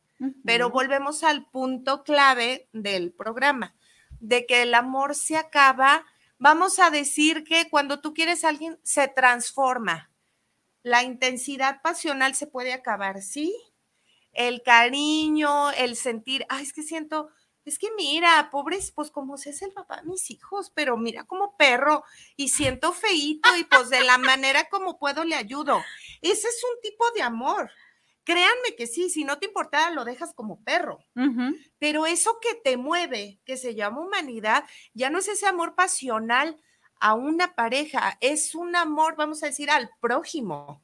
[0.43, 3.75] Pero volvemos al punto clave del programa,
[4.19, 6.03] de que el amor se acaba.
[6.39, 10.09] Vamos a decir que cuando tú quieres a alguien, se transforma.
[10.81, 13.55] La intensidad pasional se puede acabar, ¿sí?
[14.33, 17.29] El cariño, el sentir, ay, es que siento,
[17.65, 21.25] es que mira, pobres, pues como si es el papá de mis hijos, pero mira
[21.25, 22.03] como perro
[22.35, 25.81] y siento feíto y pues de la manera como puedo le ayudo.
[26.21, 27.69] Ese es un tipo de amor.
[28.23, 30.99] Créanme que sí, si no te importara, lo dejas como perro.
[31.79, 36.59] Pero eso que te mueve, que se llama humanidad, ya no es ese amor pasional
[36.99, 40.83] a una pareja, es un amor, vamos a decir, al prójimo.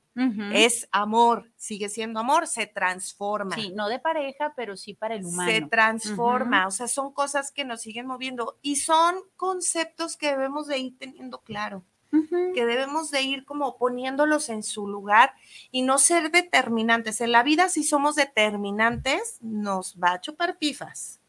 [0.52, 3.56] Es amor, sigue siendo amor, se transforma.
[3.56, 5.52] Sí, no de pareja, pero sí para el humano.
[5.52, 10.66] Se transforma, o sea, son cosas que nos siguen moviendo y son conceptos que debemos
[10.66, 15.34] de ir teniendo claro, que debemos de ir como poniéndolos en su lugar
[15.70, 17.22] y no ser determinantes.
[17.22, 21.20] En la vida, si somos determinantes, nos va a chupar pifas.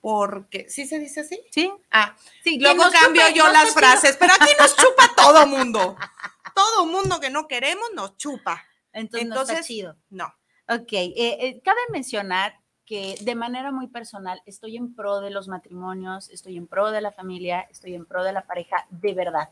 [0.00, 1.40] Porque, ¿sí se dice así?
[1.50, 1.72] Sí.
[1.90, 5.96] Ah, Sí, luego cambio yo las frases, pero aquí nos chupa todo mundo.
[6.56, 8.64] Todo mundo que no queremos nos chupa.
[8.94, 9.94] Entonces, no está Entonces, chido.
[10.08, 10.24] no.
[10.68, 15.48] Ok, eh, eh, cabe mencionar que de manera muy personal estoy en pro de los
[15.48, 19.50] matrimonios, estoy en pro de la familia, estoy en pro de la pareja, de verdad.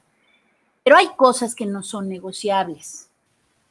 [0.83, 3.11] Pero hay cosas que no son negociables.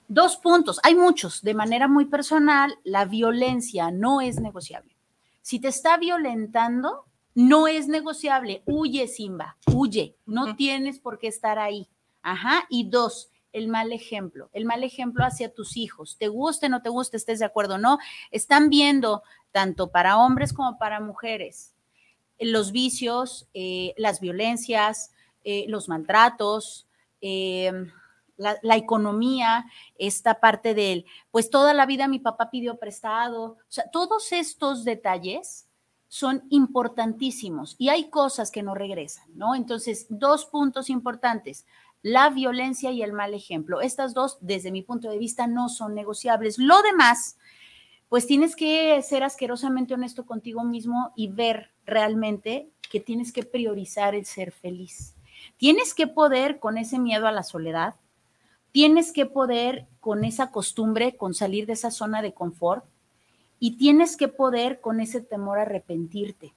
[0.07, 1.41] Dos puntos, hay muchos.
[1.41, 4.95] De manera muy personal, la violencia no es negociable.
[5.41, 8.61] Si te está violentando, no es negociable.
[8.67, 10.15] Huye, Simba, huye.
[10.27, 11.89] No tienes por qué estar ahí.
[12.23, 12.65] Ajá.
[12.69, 16.17] Y dos, el mal ejemplo, el mal ejemplo hacia tus hijos.
[16.17, 17.99] Te guste, no te guste, estés de acuerdo, no.
[18.31, 21.73] Están viendo tanto para hombres como para mujeres
[22.39, 25.11] los vicios, eh, las violencias,
[25.43, 26.87] eh, los maltratos,
[27.21, 27.71] eh,
[28.37, 29.65] la, economía,
[29.97, 34.83] esta parte del, pues toda la vida mi papá pidió prestado, o sea, todos estos
[34.83, 35.67] detalles
[36.07, 39.55] son importantísimos y hay cosas que no regresan, ¿no?
[39.55, 41.65] Entonces, dos puntos importantes,
[42.03, 43.81] la violencia y el mal ejemplo.
[43.81, 46.59] Estas dos, desde mi punto de vista, no son negociables.
[46.59, 47.37] Lo demás,
[48.09, 54.13] pues tienes que ser asquerosamente honesto contigo mismo y ver realmente que tienes que priorizar
[54.13, 55.15] el ser feliz.
[55.57, 57.95] Tienes que poder con ese miedo a la soledad,
[58.71, 62.85] tienes que poder con esa costumbre, con salir de esa zona de confort
[63.59, 66.53] y tienes que poder con ese temor a arrepentirte.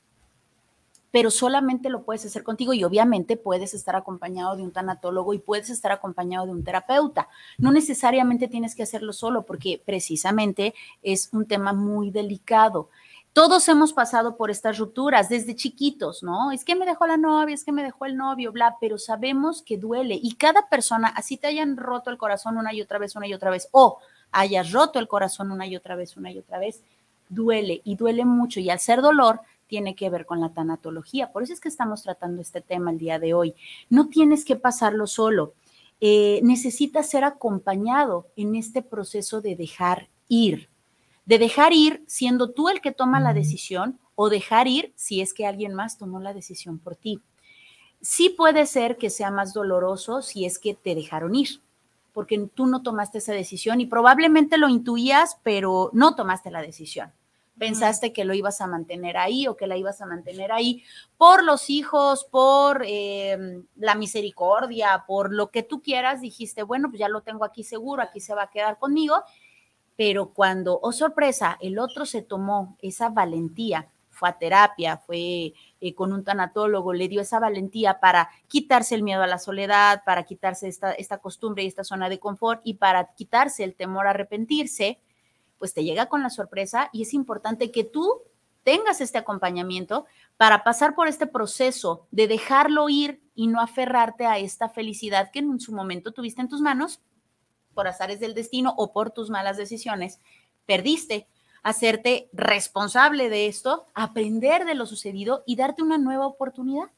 [1.16, 5.38] Pero solamente lo puedes hacer contigo y obviamente puedes estar acompañado de un tanatólogo y
[5.38, 7.31] puedes estar acompañado de un terapeuta.
[7.57, 12.90] No necesariamente tienes que hacerlo solo porque precisamente es un tema muy delicado.
[13.33, 16.52] Todos hemos pasado por estas rupturas desde chiquitos, ¿no?
[16.52, 19.62] Es que me dejó la novia, es que me dejó el novio, bla, pero sabemos
[19.62, 23.16] que duele y cada persona, así te hayan roto el corazón una y otra vez,
[23.16, 24.00] una y otra vez, o
[24.33, 26.83] hayas roto el corazón una y otra vez, una y otra vez,
[27.31, 31.33] duele y duele mucho y al ser dolor tiene que ver con la tanatología.
[31.33, 33.55] Por eso es que estamos tratando este tema el día de hoy.
[33.90, 35.55] No tienes que pasarlo solo.
[36.00, 40.68] Eh, necesitas ser acompañado en este proceso de dejar ir
[41.26, 45.35] de dejar ir siendo tú el que toma la decisión o dejar ir si es
[45.35, 47.20] que alguien más tomó la decisión por ti.
[48.00, 51.61] Sí puede ser que sea más doloroso si es que te dejaron ir,
[52.12, 57.12] porque tú no tomaste esa decisión y probablemente lo intuías, pero no tomaste la decisión.
[57.59, 60.83] Pensaste que lo ibas a mantener ahí o que la ibas a mantener ahí
[61.16, 66.21] por los hijos, por em, la misericordia, por lo que tú quieras.
[66.21, 69.23] Dijiste, bueno, pues ya lo tengo aquí seguro, aquí se va a quedar conmigo
[69.97, 75.95] pero cuando, oh sorpresa, el otro se tomó esa valentía, fue a terapia, fue eh,
[75.95, 80.25] con un tanatólogo, le dio esa valentía para quitarse el miedo a la soledad, para
[80.25, 84.11] quitarse esta, esta costumbre y esta zona de confort y para quitarse el temor a
[84.11, 85.01] arrepentirse,
[85.59, 88.23] pues te llega con la sorpresa y es importante que tú
[88.62, 94.38] tengas este acompañamiento para pasar por este proceso de dejarlo ir y no aferrarte a
[94.38, 97.01] esta felicidad que en su momento tuviste en tus manos
[97.75, 100.19] por azares del destino o por tus malas decisiones,
[100.64, 101.29] perdiste.
[101.62, 106.90] Hacerte responsable de esto, aprender de lo sucedido y darte una nueva oportunidad.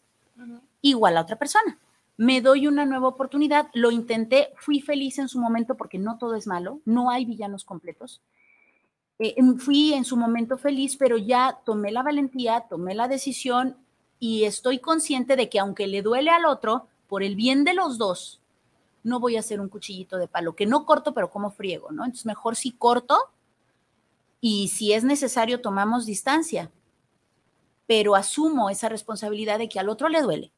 [0.83, 1.79] Igual a otra persona.
[2.17, 6.35] Me doy una nueva oportunidad, lo intenté, fui feliz en su momento porque no todo
[6.35, 8.21] es malo, no hay villanos completos.
[9.19, 13.77] Eh, fui en su momento feliz, pero ya tomé la valentía, tomé la decisión
[14.21, 17.99] y estoy consciente de que aunque le duele al otro, por el bien de los
[17.99, 18.41] dos,
[19.03, 22.05] no voy a hacer un cuchillito de palo, que no corto, pero como friego, ¿no?
[22.05, 23.19] Entonces, mejor si corto
[24.41, 26.71] y si es necesario tomamos distancia,
[27.87, 30.53] pero asumo esa responsabilidad de que al otro le duele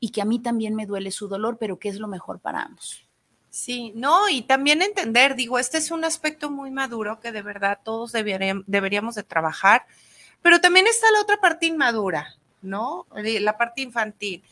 [0.00, 2.62] y que a mí también me duele su dolor, pero que es lo mejor para
[2.62, 3.06] ambos.
[3.52, 7.80] Sí, no, y también entender, digo, este es un aspecto muy maduro que de verdad
[7.84, 9.84] todos deberíamos, de trabajar,
[10.40, 13.06] pero también está la otra parte inmadura, ¿no?
[13.12, 14.42] La parte infantil.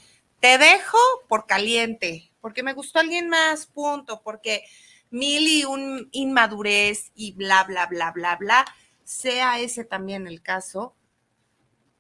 [0.40, 4.64] Te dejo por caliente, porque me gustó alguien más, punto, porque
[5.08, 8.66] mil y un inmadurez y bla, bla, bla, bla, bla,
[9.02, 10.94] sea ese también el caso,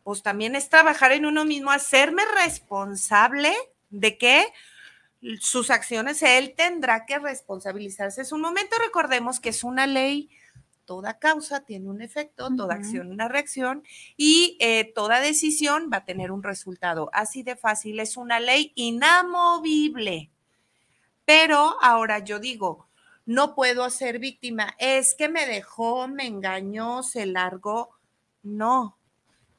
[0.04, 3.54] pues también es trabajar en uno mismo, hacerme responsable
[3.88, 4.44] de que
[5.40, 8.22] sus acciones, él tendrá que responsabilizarse.
[8.22, 10.30] Es un momento, recordemos que es una ley
[10.90, 13.84] toda causa tiene un efecto, toda acción una reacción
[14.16, 17.10] y eh, toda decisión va a tener un resultado.
[17.12, 20.32] Así de fácil, es una ley inamovible.
[21.24, 22.88] Pero ahora yo digo,
[23.24, 27.90] no puedo ser víctima, es que me dejó, me engañó, se largó.
[28.42, 28.98] No,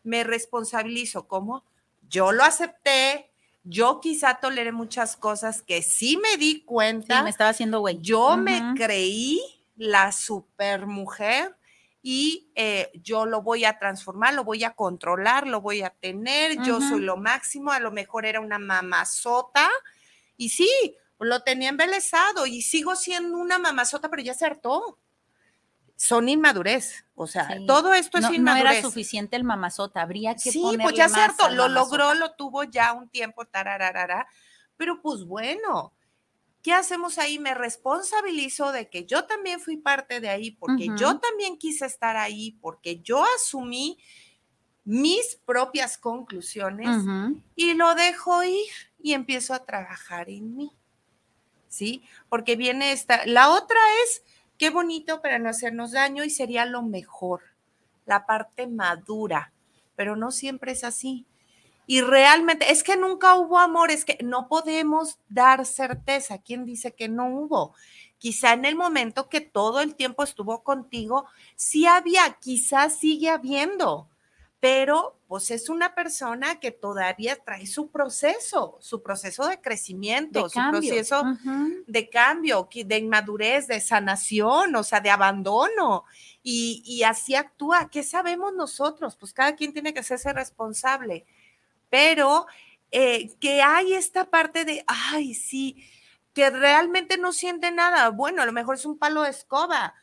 [0.03, 1.29] me responsabilizo.
[1.29, 1.63] ¿Cómo?
[2.09, 3.30] Yo lo acepté,
[3.63, 7.23] yo quizá toleré muchas cosas que sí me di cuenta.
[7.23, 7.99] me estaba haciendo güey.
[8.01, 9.39] Yo me creí
[9.75, 11.55] la supermujer
[12.01, 16.61] y eh, yo lo voy a transformar, lo voy a controlar, lo voy a tener,
[16.63, 19.69] yo soy lo máximo, a lo mejor era una mamazota
[20.35, 20.69] y sí,
[21.19, 24.97] lo tenía embelesado y sigo siendo una mamazota, pero ya se hartó.
[26.03, 28.63] Son inmadurez, o sea, todo esto es inmadurez.
[28.63, 32.63] No era suficiente el mamazota, habría que Sí, pues ya hartó, lo logró, lo tuvo
[32.63, 34.25] ya un tiempo, tarararara,
[34.77, 35.93] pero pues bueno,
[36.63, 37.39] ¿Qué hacemos ahí?
[37.39, 42.17] Me responsabilizo de que yo también fui parte de ahí, porque yo también quise estar
[42.17, 43.97] ahí, porque yo asumí
[44.83, 47.03] mis propias conclusiones
[47.55, 48.69] y lo dejo ir
[49.01, 50.71] y empiezo a trabajar en mí.
[51.67, 52.03] ¿Sí?
[52.29, 53.25] Porque viene esta.
[53.25, 54.21] La otra es,
[54.61, 57.41] qué bonito para no hacernos daño y sería lo mejor,
[58.05, 59.51] la parte madura,
[59.95, 61.25] pero no siempre es así.
[61.87, 66.37] Y realmente, es que nunca hubo amor, es que no podemos dar certeza.
[66.37, 67.73] ¿Quién dice que no hubo?
[68.19, 74.09] Quizá en el momento que todo el tiempo estuvo contigo, sí había, quizás sigue habiendo,
[74.61, 80.59] pero pues es una persona que todavía trae su proceso, su proceso de crecimiento, su
[80.69, 81.23] proceso
[81.87, 86.05] de cambio, de inmadurez, de sanación, o sea, de abandono.
[86.43, 87.89] Y, y así actúa.
[87.89, 89.17] ¿Qué sabemos nosotros?
[89.17, 91.25] Pues cada quien tiene que hacerse responsable
[91.91, 92.47] pero
[92.89, 95.85] eh, que hay esta parte de, ay, sí,
[96.33, 98.09] que realmente no siente nada.
[98.09, 99.93] Bueno, a lo mejor es un palo de escoba.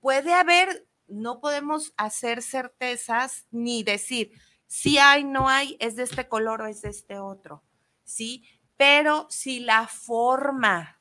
[0.00, 4.32] Puede haber, no podemos hacer certezas ni decir,
[4.66, 7.62] si hay, no hay, es de este color o es de este otro,
[8.04, 8.44] ¿sí?
[8.76, 11.00] Pero si la forma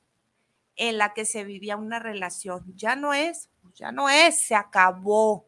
[0.76, 4.56] en la que se vivía una relación ya no es, pues ya no es, se
[4.56, 5.48] acabó,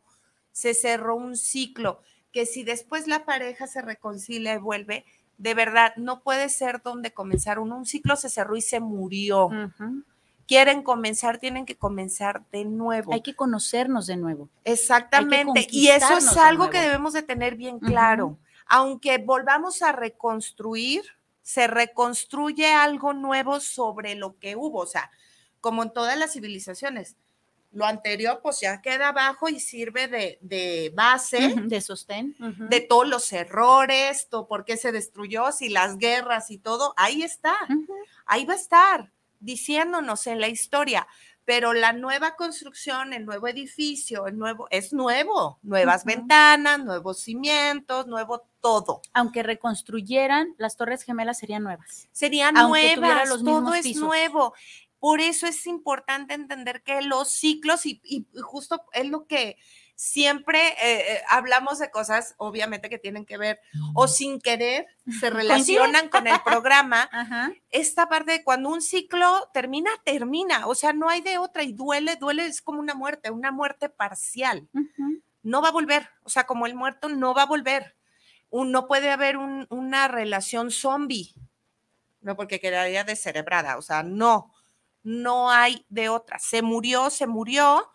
[0.51, 2.01] se cerró un ciclo
[2.31, 5.05] que si después la pareja se reconcilia y vuelve,
[5.37, 9.49] de verdad, no puede ser donde comenzar Un ciclo se cerró y se murió.
[10.51, 13.13] Quieren comenzar, tienen que comenzar de nuevo.
[13.13, 14.49] Hay que conocernos de nuevo.
[14.65, 15.65] Exactamente.
[15.71, 18.37] Y eso es algo que debemos de tener bien claro.
[18.65, 21.03] Aunque volvamos a reconstruir,
[21.41, 24.79] se reconstruye algo nuevo sobre lo que hubo.
[24.79, 25.09] O sea,
[25.61, 27.15] como en todas las civilizaciones
[27.71, 31.55] lo anterior pues ya queda abajo y sirve de, base.
[31.63, 32.35] De sostén.
[32.69, 37.23] De todos los errores, todo por qué se destruyó, si las guerras y todo, ahí
[37.23, 37.55] está.
[38.25, 41.07] Ahí va a estar diciéndonos en la historia.
[41.43, 48.07] Pero la nueva construcción, el nuevo edificio, el nuevo, es nuevo, nuevas ventanas, nuevos cimientos,
[48.07, 49.01] nuevo todo.
[49.13, 52.07] Aunque reconstruyeran, las torres gemelas serían nuevas.
[52.11, 54.53] Serían nuevas, todo es nuevo.
[54.99, 59.57] Por eso es importante entender que los ciclos, y, justo es lo que
[60.01, 63.61] siempre eh, eh, hablamos de cosas, obviamente, que tienen que ver
[63.93, 64.87] o sin querer
[65.19, 67.07] se relacionan con el programa.
[67.69, 70.65] Esta parte de cuando un ciclo termina, termina.
[70.65, 73.89] O sea, no hay de otra y duele, duele, es como una muerte, una muerte
[73.89, 74.67] parcial.
[75.43, 76.09] No va a volver.
[76.23, 77.95] O sea, como el muerto no va a volver.
[78.51, 81.35] no puede haber una relación zombie.
[82.21, 83.77] No, porque quedaría descerebrada.
[83.77, 84.51] O sea, no
[85.03, 86.39] no hay de otra.
[86.39, 87.91] Se murió, se murió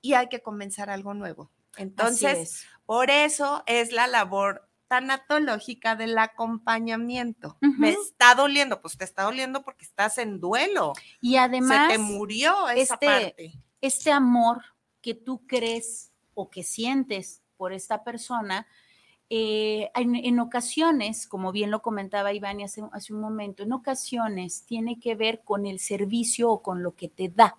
[0.00, 1.50] y hay que comenzar algo nuevo.
[1.76, 7.56] Entonces, por eso es la labor tanatológica del acompañamiento.
[7.60, 10.94] Me está doliendo, pues te está doliendo porque estás en duelo.
[11.20, 13.52] Y además, se te murió esa este, parte.
[13.80, 14.62] Este amor
[15.00, 18.66] que tú crees o que sientes por esta persona,
[19.30, 24.98] eh, en, ocasiones, como bien lo comentaba Iván hace, hace un momento, en ocasiones tiene
[24.98, 27.56] que ver con el servicio o con lo que te da,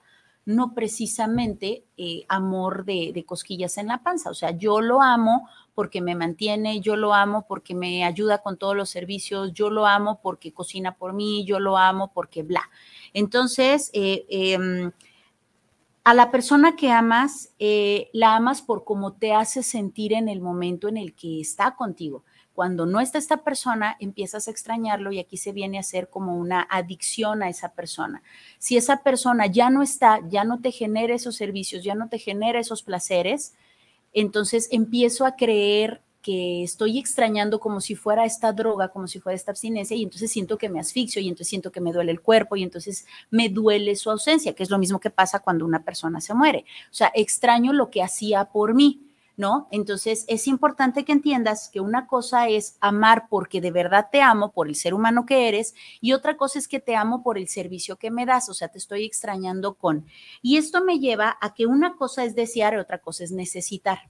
[0.50, 4.32] no precisamente eh, amor de, de, cosquillas en la panza.
[4.32, 8.58] O sea, yo lo amo porque me mantiene, yo lo amo porque me ayuda con
[8.58, 12.68] todos los servicios, yo lo amo porque cocina por mí, yo lo amo porque bla.
[13.14, 14.92] Entonces, eh, em,
[16.04, 20.42] a la persona que amas, eh, la amas por cómo te hace sentir en el
[20.42, 22.24] momento en el que está contigo.
[22.54, 26.36] Cuando no está esta persona, empiezas a extrañarlo y aquí se viene a ser como
[26.36, 28.22] una adicción a esa persona.
[28.58, 32.20] Si esa persona ya no está, ya no te genera esos servicios, ya no te
[32.20, 33.54] genera esos placeres,
[34.14, 39.36] entonces empiezo a creer que estoy extrañando como si fuera esta droga, como si fuera
[39.36, 42.22] esta abstinencia, y entonces siento que me asfixio, y entonces siento que me duele el
[42.22, 45.84] cuerpo, y entonces me duele su ausencia, que es lo mismo que pasa cuando una
[45.84, 46.66] persona se muere.
[46.92, 49.09] O sea, extraño lo que hacía por mí.
[49.40, 49.70] ¿No?
[49.72, 54.52] Entonces es importante que entiendas que una cosa es amar porque de verdad te amo
[54.52, 57.48] por el ser humano que eres y otra cosa es que te amo por el
[57.48, 60.06] servicio que me das, o sea, te estoy extrañando con.
[60.42, 64.10] Y esto me lleva a que una cosa es desear y otra cosa es necesitar.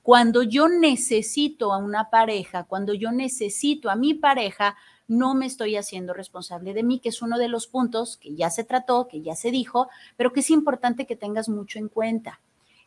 [0.00, 4.74] Cuando yo necesito a una pareja, cuando yo necesito a mi pareja,
[5.06, 8.48] no me estoy haciendo responsable de mí, que es uno de los puntos que ya
[8.48, 12.40] se trató, que ya se dijo, pero que es importante que tengas mucho en cuenta.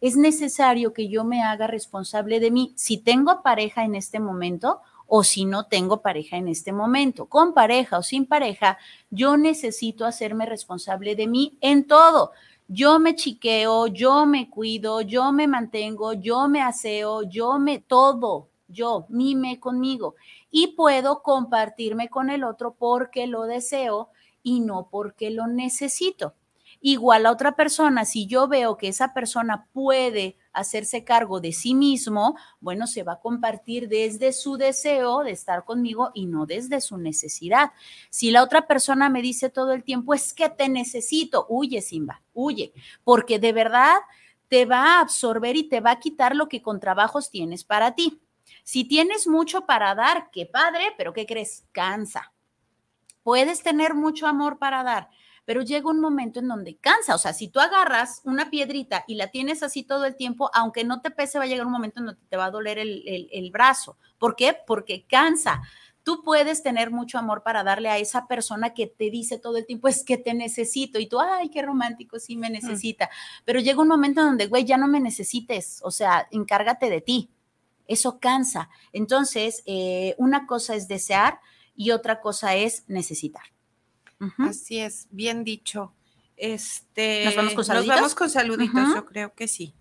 [0.06, 4.82] Es necesario que yo me haga responsable de mí si tengo pareja en este momento
[5.08, 7.26] o si no tengo pareja en este momento.
[7.26, 8.78] Con pareja o sin pareja,
[9.10, 12.34] yo necesito hacerme responsable de mí en todo
[12.68, 18.49] yo me chiqueo, yo me cuido, yo me mantengo, yo me aseo, yo me todo,
[18.68, 20.16] yo, mime conmigo
[20.49, 24.10] y puedo compartirme con el otro porque lo deseo
[24.41, 26.34] y no porque lo necesito.
[26.88, 31.74] Igual a otra persona, si yo veo que esa persona puede hacerse cargo de sí
[31.74, 36.82] mismo, bueno, se va a compartir desde su deseo de estar conmigo y no desde
[36.82, 37.72] su necesidad.
[38.12, 42.22] Si la otra persona me dice todo el tiempo, es que te necesito, huye, Simba,
[42.36, 42.72] huye,
[43.04, 43.96] porque de verdad
[44.48, 47.96] te va a absorber y te va a quitar lo que con trabajos tienes para
[47.96, 48.22] ti.
[48.64, 51.66] Si tienes mucho para dar, qué padre, pero ¿qué crees?
[51.72, 52.32] Cansa.
[53.24, 55.10] Puedes tener mucho amor para dar,
[55.46, 57.16] pero llega un momento en donde cansa.
[57.16, 60.84] O sea, si tú agarras una piedrita y la tienes así todo el tiempo, aunque
[60.84, 63.30] no te pese, va a llegar un momento en donde te va a doler el,
[63.32, 63.98] el brazo.
[64.18, 64.58] ¿Por qué?
[64.66, 65.62] Porque cansa.
[66.04, 69.66] Tú puedes tener mucho amor para darle a esa persona que te dice todo el
[69.66, 71.00] tiempo, es que te necesito.
[71.00, 73.10] Y tú, ay, qué romántico, sí me necesita.
[73.43, 75.80] Pero llega un momento en donde, güey, ya no me necesites.
[75.84, 77.32] O sea, encárgate de ti.
[77.88, 78.70] Eso cansa.
[78.93, 81.39] Entonces, eh, una cosa es desear
[81.76, 83.55] y otra cosa es necesitar.
[84.38, 85.93] Así es, bien dicho.
[86.38, 87.88] Este, ¿Nos vamos con saluditos?
[87.88, 89.73] Nos vamos con saluditos, yo creo que sí.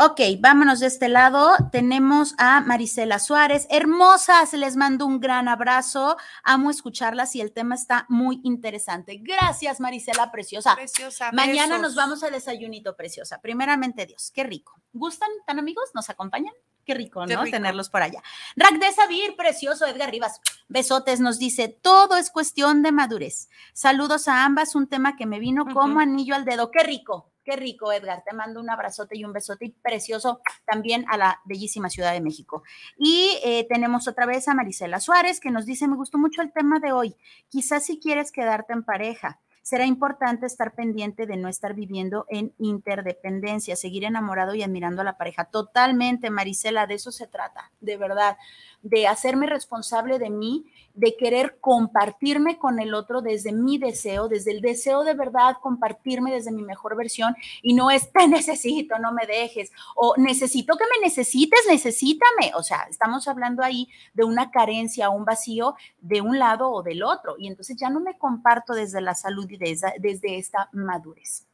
[0.00, 1.56] Ok, vámonos de este lado.
[1.72, 3.66] Tenemos a Marisela Suárez.
[3.68, 6.16] Hermosas, les mando un gran abrazo.
[6.44, 9.18] Amo escucharlas y el tema está muy interesante.
[9.20, 10.76] Gracias, Marisela, preciosa.
[10.76, 11.32] Preciosa.
[11.32, 11.80] Mañana besos.
[11.80, 13.40] nos vamos al desayunito, preciosa.
[13.40, 14.80] Primeramente, Dios, qué rico.
[14.92, 15.90] ¿Gustan tan amigos?
[15.94, 16.54] ¿Nos acompañan?
[16.88, 17.44] Qué rico, Qué ¿no?
[17.44, 17.54] rico.
[17.54, 18.22] Tenerlos por allá.
[18.56, 20.40] Rack de Sabir, precioso, Edgar Rivas.
[20.68, 23.50] Besotes, nos dice, todo es cuestión de madurez.
[23.74, 26.70] Saludos a ambas, un tema que me vino como anillo al dedo.
[26.70, 28.24] Qué rico, qué rico, Edgar.
[28.26, 32.22] Te mando un abrazote y un besote y precioso también a la bellísima Ciudad de
[32.22, 32.62] México.
[32.96, 36.54] Y eh, tenemos otra vez a Marisela Suárez que nos dice, me gustó mucho el
[36.54, 37.16] tema de hoy.
[37.50, 42.54] Quizás si quieres quedarte en pareja, será importante estar pendiente de no estar viviendo en
[42.56, 45.44] interdependencia, seguir enamorado y admirando a la pareja.
[45.44, 48.38] Totalmente, Marisela, de eso se trata, de verdad,
[48.82, 54.50] de hacerme responsable de mí, de querer compartirme con el otro desde mi deseo, desde
[54.50, 59.12] el deseo de verdad, compartirme desde mi mejor versión y no es te necesito, no
[59.12, 62.52] me dejes, o necesito que me necesites, necesítame.
[62.56, 67.02] O sea, estamos hablando ahí de una carencia, un vacío de un lado o del
[67.02, 67.36] otro.
[67.38, 71.46] Y entonces ya no me comparto desde la salud y desde, desde esta madurez.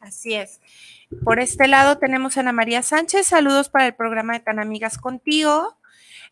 [0.00, 0.60] Así es.
[1.22, 3.26] Por este lado tenemos a Ana María Sánchez.
[3.26, 5.76] Saludos para el programa de Tan Amigas Contigo.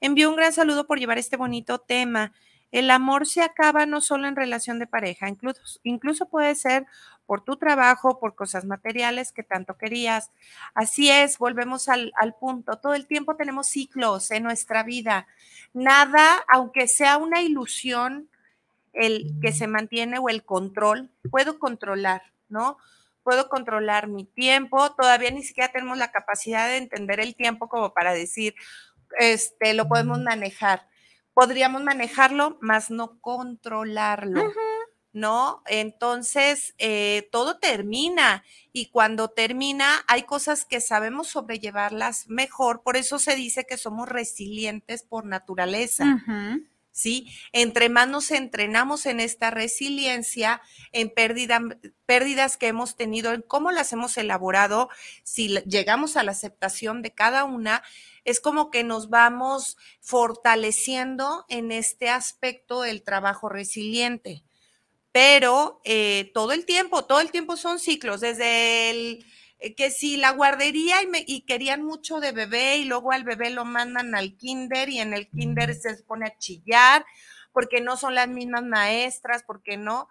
[0.00, 2.32] Envío un gran saludo por llevar este bonito tema.
[2.72, 6.86] El amor se acaba no solo en relación de pareja, incluso, incluso puede ser
[7.24, 10.32] por tu trabajo, por cosas materiales que tanto querías.
[10.74, 12.76] Así es, volvemos al, al punto.
[12.78, 15.28] Todo el tiempo tenemos ciclos en nuestra vida.
[15.72, 18.28] Nada, aunque sea una ilusión,
[18.94, 22.78] el que se mantiene o el control, puedo controlar, ¿no?
[23.22, 27.92] Puedo controlar mi tiempo, todavía ni siquiera tenemos la capacidad de entender el tiempo como
[27.92, 28.54] para decir,
[29.18, 30.88] este, lo podemos manejar.
[31.32, 34.52] Podríamos manejarlo, más no controlarlo,
[35.12, 35.62] ¿no?
[35.66, 43.18] Entonces, eh, todo termina y cuando termina hay cosas que sabemos sobrellevarlas mejor, por eso
[43.18, 46.04] se dice que somos resilientes por naturaleza.
[46.94, 47.26] ¿Sí?
[47.52, 51.60] Entre más nos entrenamos en esta resiliencia, en pérdida-
[52.06, 54.88] pérdidas que hemos tenido, en cómo las hemos elaborado,
[55.24, 57.82] si llegamos a la aceptación de cada una,
[58.24, 64.44] es como que nos vamos fortaleciendo en este aspecto del trabajo resiliente.
[65.10, 69.26] Pero eh, todo el tiempo, todo el tiempo son ciclos, desde el
[69.74, 73.50] que si la guardería y, me- y querían mucho de bebé y luego al bebé
[73.50, 77.04] lo mandan al kinder y en el kinder se pone a chillar
[77.52, 80.08] porque no son las mismas maestras, porque no.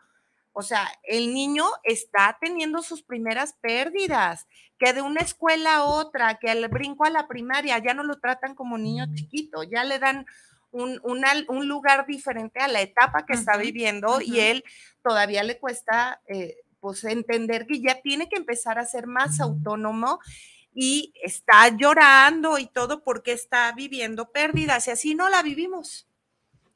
[0.53, 4.47] O sea, el niño está teniendo sus primeras pérdidas,
[4.77, 8.19] que de una escuela a otra, que al brinco a la primaria, ya no lo
[8.19, 10.25] tratan como niño chiquito, ya le dan
[10.71, 14.63] un, una- un lugar diferente a la etapa que está viviendo y él
[15.03, 20.19] todavía le cuesta eh, pues entender que ya tiene que empezar a ser más autónomo
[20.73, 26.09] y está llorando y todo porque está viviendo pérdidas y así no la vivimos.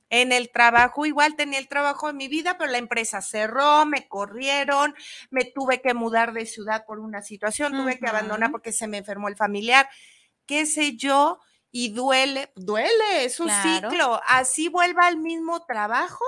[0.10, 4.08] En el trabajo, igual tenía el trabajo en mi vida, pero la empresa cerró, me
[4.08, 4.96] corrieron,
[5.30, 9.00] me tuve que mudar de ciudad por una situación, tuve que abandonar porque se me
[9.00, 9.90] enfermó el familiar,
[10.46, 13.90] qué sé yo, y duele, duele, es un Claro.
[13.92, 14.22] ciclo.
[14.26, 16.24] Así vuelva al mismo trabajo,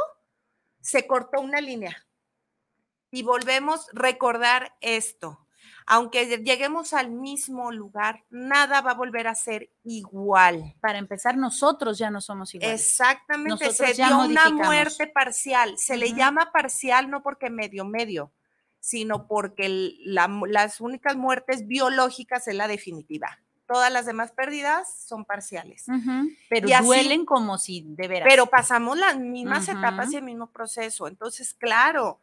[0.82, 2.06] se cortó una línea.
[3.12, 5.46] Y volvemos a recordar esto.
[5.92, 10.76] Aunque lleguemos al mismo lugar, nada va a volver a ser igual.
[10.82, 12.80] Para empezar, nosotros ya no somos iguales.
[12.80, 15.76] Exactamente, Nosotros se dio una muerte parcial.
[15.80, 18.32] Se le llama parcial no porque medio medio,
[18.80, 23.40] sino porque el- la mu- las únicas muertes biológicas es la definitiva.
[23.66, 25.86] todas las demás pérdidas son parciales.
[26.50, 28.28] Pero Y así- duelen como si de veras.
[28.28, 29.78] Pero pasamos las mismas Ujú.
[29.78, 31.08] etapas y el mismo proceso.
[31.08, 32.20] Entonces, claro,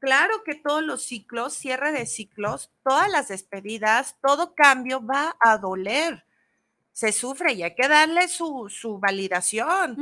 [0.00, 5.58] claro que todos los ciclos, cierre de ciclos, todas las despedidas, todo cambio va a
[5.58, 6.24] doler.
[6.92, 9.96] Se sufre y hay que darle su, su validación.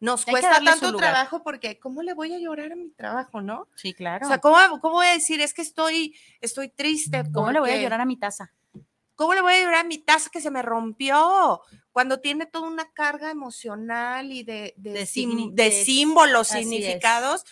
[0.00, 1.10] Nos Hay que cuesta su tanto lugar.
[1.12, 3.66] trabajo porque ¿cómo le voy a llorar a mi trabajo, no?
[3.74, 4.26] Sí, claro.
[4.26, 5.40] O sea, ¿cómo, cómo voy a decir?
[5.40, 7.24] Es que estoy, estoy triste.
[7.32, 8.52] ¿Cómo le voy a llorar a mi taza?
[9.16, 11.62] ¿Cómo le voy a llorar a mi taza que se me rompió?
[11.90, 16.50] Cuando tiene toda una carga emocional y de, de, De sim- signi- de de- símbolos,
[16.52, 16.68] así es.
[16.68, 17.44] significados.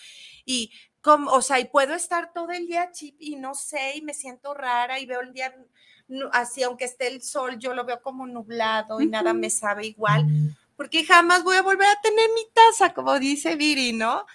[0.45, 0.73] Y
[1.09, 4.13] como, o sea, y puedo estar todo el día chip y no sé, y me
[4.13, 5.55] siento rara y veo el día
[6.33, 10.27] así, aunque esté el sol, yo lo veo como nublado y nada me sabe igual,
[10.77, 14.27] porque jamás voy a volver a tener mi taza, como dice Viri, ¿no?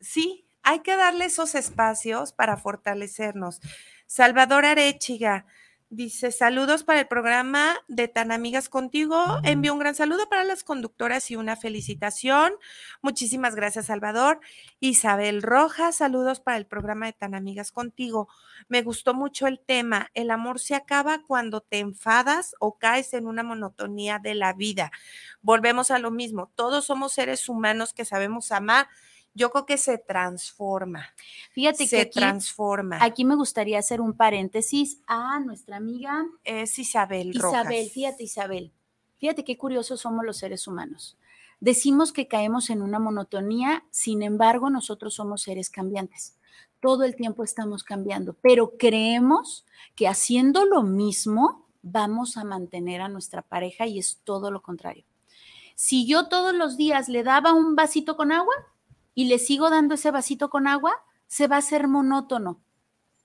[0.00, 3.60] Sí, hay que darle esos espacios para fortalecernos.
[4.06, 5.44] Salvador Arechiga
[5.90, 9.40] dice: Saludos para el programa de Tan Amigas Contigo.
[9.42, 12.52] Envío un gran saludo para las conductoras y una felicitación.
[13.02, 14.40] Muchísimas gracias, Salvador.
[14.78, 18.28] Isabel Rojas, saludos para el programa de Tan Amigas Contigo.
[18.68, 20.08] Me gustó mucho el tema.
[20.14, 24.92] El amor se acaba cuando te enfadas o caes en una monotonía de la vida.
[25.42, 26.50] Volvemos a lo mismo.
[26.54, 28.88] Todos somos seres humanos que sabemos amar.
[29.34, 31.06] Yo creo que se transforma.
[31.52, 32.98] Fíjate que Se aquí, transforma.
[33.02, 37.62] aquí me gustaría hacer un paréntesis a nuestra amiga Es Isabel Rojas.
[37.64, 37.90] Isabel.
[37.90, 38.72] Fíjate, Isabel.
[39.18, 41.16] Fíjate qué curiosos somos los seres humanos.
[41.60, 46.36] Decimos que caemos en una monotonía, sin embargo, nosotros somos seres cambiantes.
[46.80, 53.08] Todo el tiempo estamos cambiando, pero creemos que haciendo lo mismo vamos a mantener a
[53.08, 55.04] nuestra pareja y es todo lo contrario.
[55.74, 58.54] Si yo todos los días le daba un vasito con agua
[59.14, 60.92] y le sigo dando ese vasito con agua,
[61.26, 62.60] se va a hacer monótono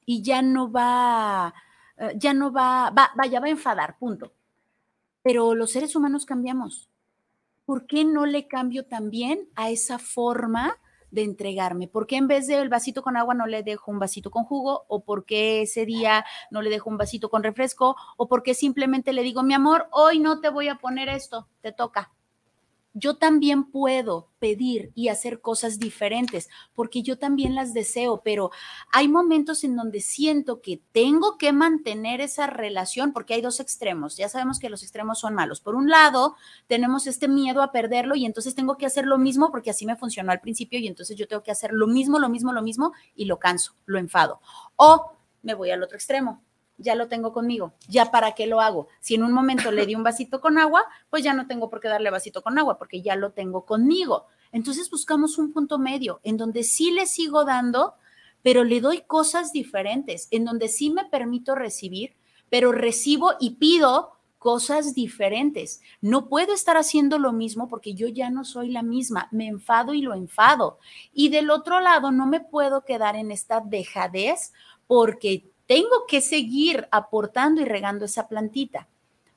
[0.05, 1.53] y ya no va,
[1.97, 4.33] eh, ya no va, va, vaya, va a enfadar, punto.
[5.23, 6.89] Pero los seres humanos cambiamos.
[7.65, 10.77] ¿Por qué no le cambio también a esa forma
[11.09, 11.87] de entregarme?
[11.87, 14.85] ¿Por qué en vez del vasito con agua no le dejo un vasito con jugo?
[14.87, 17.95] ¿O por qué ese día no le dejo un vasito con refresco?
[18.17, 21.47] ¿O por qué simplemente le digo, mi amor, hoy no te voy a poner esto,
[21.61, 22.11] te toca?
[22.97, 28.51] Yo también puedo pedir y hacer cosas diferentes porque yo también las deseo, pero
[28.89, 34.15] hay momentos en donde siento que tengo que mantener esa relación porque hay dos extremos.
[34.15, 35.59] Ya sabemos que los extremos son malos.
[35.59, 36.37] Por un lado,
[36.67, 39.97] tenemos este miedo a perderlo y entonces tengo que hacer lo mismo porque así me
[39.97, 42.93] funcionó al principio y entonces yo tengo que hacer lo mismo, lo mismo, lo mismo
[43.13, 44.39] y lo canso, lo enfado.
[44.77, 46.44] O me voy al otro extremo.
[46.77, 47.73] Ya lo tengo conmigo.
[47.87, 48.87] ¿Ya para qué lo hago?
[48.99, 51.79] Si en un momento le di un vasito con agua, pues ya no tengo por
[51.79, 54.25] qué darle vasito con agua porque ya lo tengo conmigo.
[54.51, 57.95] Entonces buscamos un punto medio en donde sí le sigo dando,
[58.41, 62.15] pero le doy cosas diferentes, en donde sí me permito recibir,
[62.49, 64.15] pero recibo y pido
[64.45, 65.81] cosas diferentes.
[66.01, 69.95] No puedo estar haciendo lo mismo porque yo ya no soy la misma, me enfado
[69.95, 70.77] y lo enfado.
[71.11, 74.53] Y del otro lado, no me puedo quedar en esta dejadez
[74.85, 78.87] porque tengo que seguir aportando y regando esa plantita.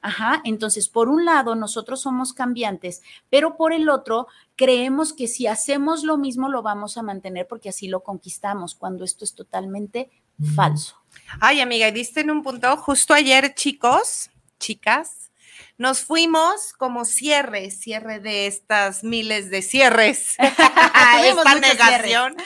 [0.01, 5.49] Ajá, entonces por un lado nosotros somos cambiantes, pero por el otro creemos que si
[5.49, 10.09] hacemos lo mismo lo vamos a mantener porque así lo conquistamos, cuando esto es totalmente
[10.55, 11.03] falso.
[11.41, 12.76] Ay, amiga, y diste en un punto.
[12.76, 15.33] Justo ayer, chicos, chicas,
[15.79, 22.37] nos fuimos como cierre, cierre de estas miles de cierres, esta negación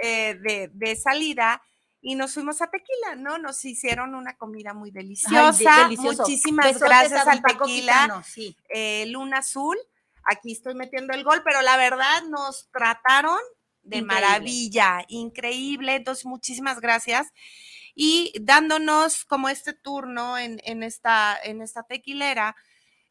[0.00, 1.60] eh, de, de salida.
[2.00, 3.38] Y nos fuimos a tequila, ¿no?
[3.38, 5.86] Nos hicieron una comida muy deliciosa.
[5.86, 5.96] Ay.
[5.96, 8.22] Muchísimas Besotes gracias al tequila.
[8.26, 8.56] Sí.
[8.68, 9.76] eh, Luna Azul.
[10.30, 13.38] Aquí estoy metiendo el gol, pero la verdad nos trataron
[13.82, 14.14] de Increíble.
[14.28, 15.94] maravilla, increíble.
[15.96, 17.28] Entonces, muchísimas gracias.
[17.94, 22.54] Y dándonos como este turno en, en esta, en esta tequilera,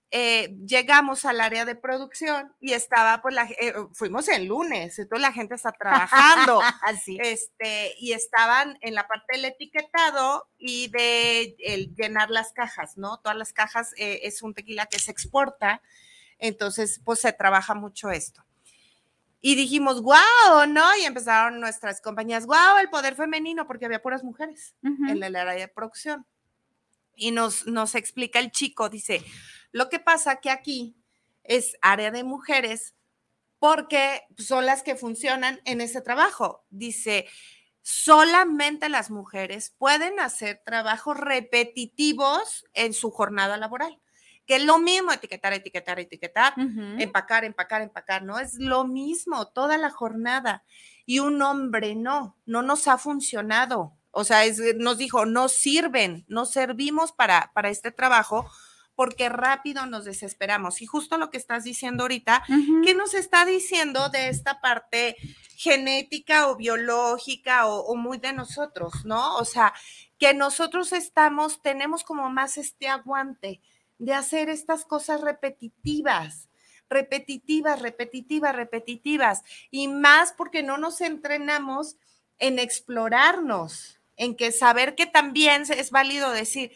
[0.09, 5.21] eh, llegamos al área de producción y estaba, pues, la, eh, fuimos el lunes, entonces
[5.21, 6.61] la gente está trabajando.
[6.81, 7.17] Así.
[7.21, 13.19] este, y estaban en la parte del etiquetado y de el llenar las cajas, ¿no?
[13.19, 15.81] Todas las cajas eh, es un tequila que se exporta,
[16.37, 18.45] entonces pues se trabaja mucho esto.
[19.41, 20.85] Y dijimos, wow, ¿no?
[21.01, 25.09] Y empezaron nuestras compañías, wow, el poder femenino, porque había puras mujeres Ujú.
[25.09, 26.25] en el área de producción.
[27.13, 29.23] Y nos, nos explica el chico, dice,
[29.77, 30.97] lo que pasa que aquí
[31.43, 32.95] es área de mujeres
[33.59, 36.65] porque son las que funcionan en ese trabajo.
[36.69, 37.27] Dice,
[37.81, 43.99] solamente las mujeres pueden hacer trabajos repetitivos en su jornada laboral,
[44.45, 46.53] que es lo mismo etiquetar, etiquetar, etiquetar,
[46.97, 48.39] empacar, empacar, empacar, ¿no?
[48.39, 50.63] Es lo mismo toda la jornada.
[51.05, 53.93] Y un hombre no, no nos ha funcionado.
[54.11, 54.41] O sea,
[54.77, 58.49] nos dijo, no sirven, no servimos para, para este trabajo
[58.97, 60.81] porque rápido nos desesperamos.
[60.81, 62.43] Y justo lo que estás diciendo ahorita,
[62.83, 65.15] ¿qué nos está diciendo de esta parte
[65.55, 69.37] genética o biológica o, muy de nosotros, ¿no?
[69.37, 69.71] O sea,
[70.17, 73.61] que nosotros estamos, tenemos como más este aguante
[73.99, 76.49] de hacer estas cosas repetitivas
[76.89, 81.97] repetitivas, repetitivas, repetitivas, y más porque no nos entrenamos
[82.39, 86.71] en explorarnos, en que saber que también es válido decir,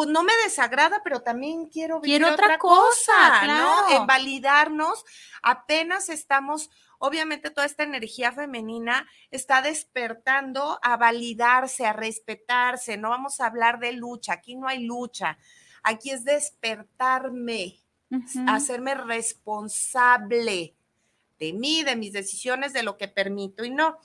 [0.00, 3.98] pues no me desagrada, pero también quiero vivir otra, cosa, ¿no?
[3.98, 5.04] En validarnos,
[5.42, 13.40] apenas estamos, obviamente toda esta energía femenina está despertando a validarse, a respetarse, no vamos
[13.40, 15.36] a hablar de lucha, aquí no hay lucha,
[15.82, 17.78] aquí es despertarme,
[18.46, 20.76] hacerme responsable
[21.38, 23.98] de mí, de mis decisiones, de lo que permito y no.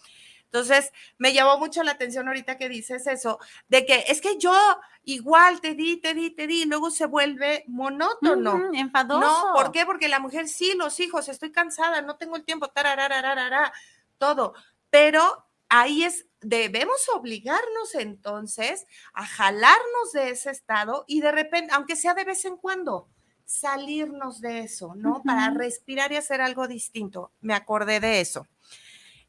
[0.55, 4.55] Entonces, me llamó mucho la atención ahorita que dices eso, de que es que yo
[5.03, 8.69] igual te di, te di, te di, y luego se vuelve monótono.
[8.73, 9.19] enfadoso.
[9.19, 9.85] No, ¿por qué?
[9.85, 13.73] Porque la mujer, sí, los hijos, estoy cansada, no tengo el tiempo, tararararara,
[14.17, 14.53] todo.
[14.89, 21.97] Pero ahí es, debemos obligarnos entonces a jalarnos de ese estado y de repente, aunque
[21.97, 23.09] sea de vez en cuando,
[23.43, 25.21] salirnos de eso, ¿no?
[25.21, 27.33] Para respirar y hacer algo distinto.
[27.41, 28.47] Me acordé de eso.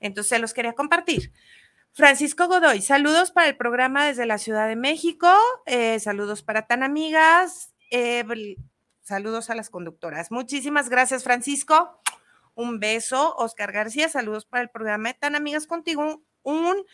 [0.00, 1.32] Entonces los quería compartir.
[1.92, 5.28] Francisco Godoy, saludos para el programa desde la Ciudad de México,
[5.64, 7.72] eh, saludos para tan amigas,
[9.00, 10.30] saludos a las conductoras.
[10.30, 12.02] Muchísimas gracias, Francisco.
[12.54, 16.22] Un beso, Oscar García, saludos para el programa de Tan Amigas Contigo.
[16.42, 16.84] Un,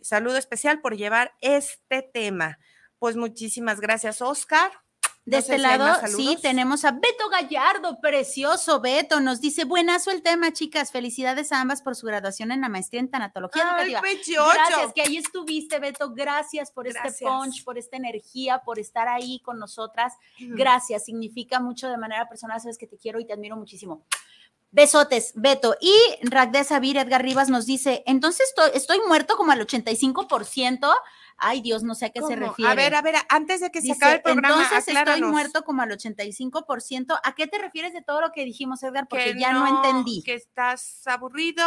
[0.00, 2.58] saludo especial por llevar este tema.
[2.98, 4.70] Pues muchísimas gracias, Oscar.
[5.26, 10.52] De este lado, sí, tenemos a Beto Gallardo, precioso Beto, nos dice, buenazo el tema,
[10.52, 14.52] chicas, felicidades a ambas por su graduación en la maestría en tanatología Ay, educativa.
[14.52, 19.40] Gracias, que ahí estuviste, Beto, gracias por este punch, por esta energía, por estar ahí
[19.40, 23.56] con nosotras, gracias, significa mucho de manera personal, sabes que te quiero y te admiro
[23.56, 24.04] muchísimo.
[24.72, 25.76] Besotes, Beto.
[25.80, 30.92] Y Ragde Sabir, Edgar Rivas nos dice, entonces estoy, estoy muerto como al 85%.
[31.36, 32.70] Ay, Dios, no sé a qué se refiere.
[32.70, 35.82] A ver, a ver, antes de que se acabe el programa, entonces estoy muerto como
[35.82, 37.18] al 85%.
[37.22, 39.06] ¿A qué te refieres de todo lo que dijimos, Edgar?
[39.08, 40.22] Porque ya no, entendí.
[40.22, 41.64] Que estás aburrido,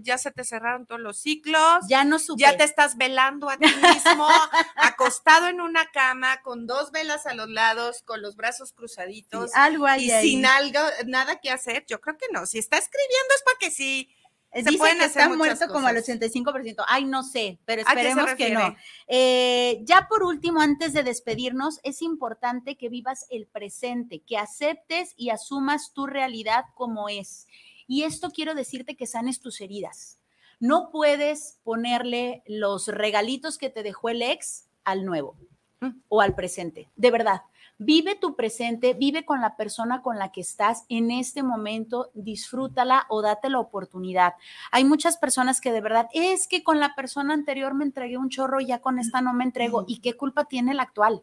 [0.00, 1.86] ya se te cerraron todos los ciclos.
[1.88, 2.42] Ya no supe.
[2.42, 4.26] Ya te estás velando a ti mismo,
[4.76, 9.54] acostado en una cama, con dos velas a los lados, con los brazos cruzaditos.
[9.54, 10.10] algo ahí.
[10.10, 11.84] Y sin algo, nada que hacer.
[11.86, 12.46] Yo creo que no.
[12.46, 14.08] Si está escribiendo es porque sí
[14.54, 16.84] Dice que está muerto como al 85%.
[16.86, 18.76] Ay, no sé, pero esperemos que no.
[19.06, 25.14] Eh, ya por último, antes de despedirnos, es importante que vivas el presente, que aceptes
[25.16, 27.46] y asumas tu realidad como es.
[27.86, 30.18] Y esto quiero decirte que sanes tus heridas.
[30.60, 35.36] No puedes ponerle los regalitos que te dejó el ex al nuevo
[35.80, 35.90] mm.
[36.08, 36.90] o al presente.
[36.94, 37.42] De verdad,
[37.84, 43.06] Vive tu presente, vive con la persona con la que estás en este momento, disfrútala
[43.08, 44.34] o date la oportunidad.
[44.70, 48.28] Hay muchas personas que de verdad, es que con la persona anterior me entregué un
[48.28, 49.84] chorro y ya con esta no me entrego.
[49.88, 51.22] ¿Y qué culpa tiene la actual?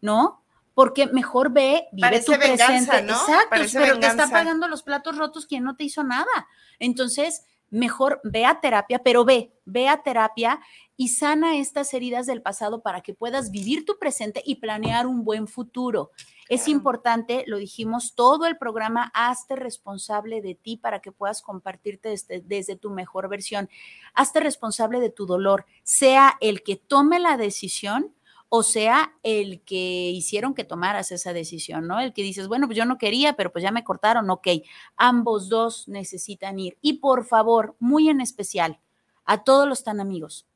[0.00, 0.42] ¿No?
[0.74, 2.98] Porque mejor ve, vive tu presente.
[2.98, 6.48] Exacto, pero te está pagando los platos rotos quien no te hizo nada.
[6.78, 10.60] Entonces, mejor ve a terapia, pero ve, ve a terapia
[10.96, 15.24] y sana estas heridas del pasado para que puedas vivir tu presente y planear un
[15.24, 16.10] buen futuro.
[16.48, 22.10] Es importante, lo dijimos, todo el programa, hazte responsable de ti para que puedas compartirte
[22.10, 23.68] desde, desde, tu mejor versión.
[24.14, 28.14] Hazte responsable de tu dolor, sea el que tome la decisión
[28.48, 32.00] o sea el que hicieron que tomaras esa decisión, ¿no?
[32.00, 34.48] El que dices, bueno, pues yo no quería, pero pues ya me cortaron, ok.
[34.96, 36.78] Ambos dos necesitan ir.
[36.80, 38.78] Y por favor, muy en especial,
[39.24, 40.46] a todos los tan amigos,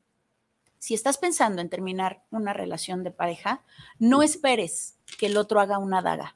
[0.81, 3.61] si estás pensando en terminar una relación de pareja,
[3.99, 6.35] no esperes que el otro haga una daga.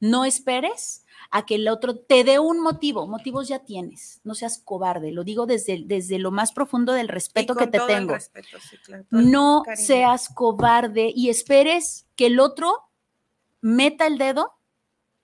[0.00, 3.06] No esperes a que el otro te dé un motivo.
[3.06, 4.20] Motivos ya tienes.
[4.22, 5.12] No seas cobarde.
[5.12, 8.14] Lo digo desde, desde lo más profundo del respeto que te tengo.
[9.08, 12.90] no seas cobarde y esperes que el otro
[13.62, 14.58] meta el dedo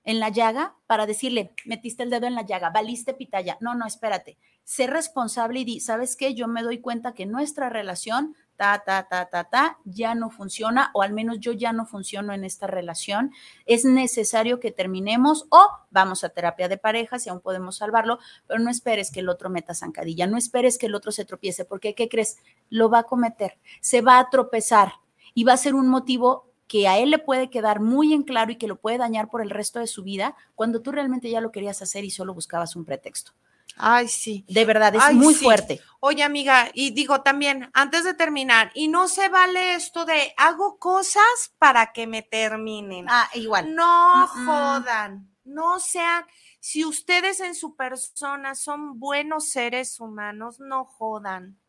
[0.03, 3.59] en la llaga para decirle, metiste el dedo en la llaga, valiste pitaya.
[3.61, 4.39] No, no, espérate.
[4.65, 6.33] Sé responsable y di, ¿sabes qué?
[6.33, 10.91] Yo me doy cuenta que nuestra relación ta, ta, ta, ta, ta, ya no funciona
[10.95, 13.33] o al menos yo ya no funciono en esta relación.
[13.67, 18.61] Es necesario que terminemos o vamos a terapia de pareja si aún podemos salvarlo, pero
[18.61, 21.95] no esperes que el otro meta zancadilla, no esperes que el otro se tropiece, porque
[21.95, 22.39] ¿qué crees?
[22.71, 24.95] Lo va a cometer, se va a tropezar
[25.35, 28.51] y va a ser un motivo que a él le puede quedar muy en claro
[28.51, 31.41] y que lo puede dañar por el resto de su vida cuando tú realmente ya
[31.41, 33.33] lo querías hacer y solo buscabas un pretexto.
[33.77, 34.45] Ay, sí.
[34.49, 35.81] De verdad, es muy fuerte.
[36.05, 40.77] Oye, amiga, y digo también, antes de terminar, y no se vale esto de hago
[40.81, 43.07] cosas para que me terminen.
[43.09, 43.73] Ah, igual.
[43.73, 44.47] No Mm, mm.
[44.47, 46.25] jodan, no sean,
[46.59, 51.61] si ustedes en su persona son buenos seres humanos, no jodan.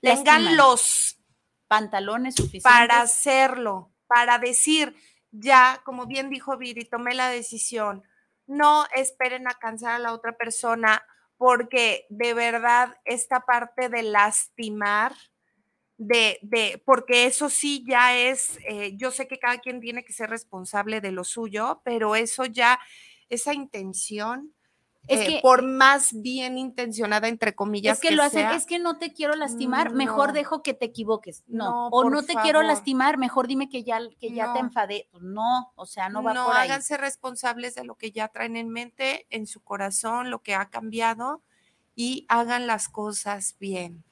[0.00, 1.20] Tengan los
[1.68, 2.64] Pantalones suficientes.
[2.64, 4.96] para hacerlo, para decir,
[5.30, 8.02] ya, como bien dijo Viri, tomé la decisión.
[8.48, 11.00] No esperen a cansar a la otra persona,
[11.38, 15.14] porque de verdad esta parte de lastimar,
[15.96, 20.12] de, de, porque eso sí ya es, eh, yo sé que cada quien tiene que
[20.12, 22.78] ser responsable de lo suyo, pero eso ya,
[23.28, 24.52] esa intención,
[25.08, 28.78] Es eh, que- por más bien intencionada, entre comillas, Es que, lo hacen, es que
[28.78, 30.32] no te quiero lastimar, mejor No.
[30.34, 31.44] dejo que te equivoques.
[31.46, 34.66] No, No, o no te quiero lastimar, mejor dime que ya, que ya te No.
[34.66, 35.08] enfadé.
[35.10, 36.68] Pues no, o sea, no va no por ahí.
[36.68, 40.68] háganse responsables de lo que ya traen en mente, en su corazón, lo que ha
[40.68, 41.42] cambiado
[41.94, 44.04] y hagan las cosas bien.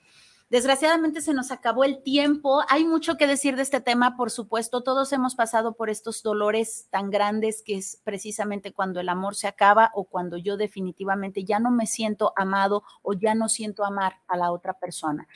[0.48, 2.62] Desgraciadamente se nos acabó el tiempo.
[2.68, 4.84] Hay mucho que decir de este tema, por supuesto.
[4.84, 9.48] Todos hemos pasado por estos dolores tan grandes que es precisamente cuando el amor se
[9.48, 14.20] acaba o cuando yo definitivamente ya no me siento amado o ya no siento amar
[14.28, 15.26] a la otra persona.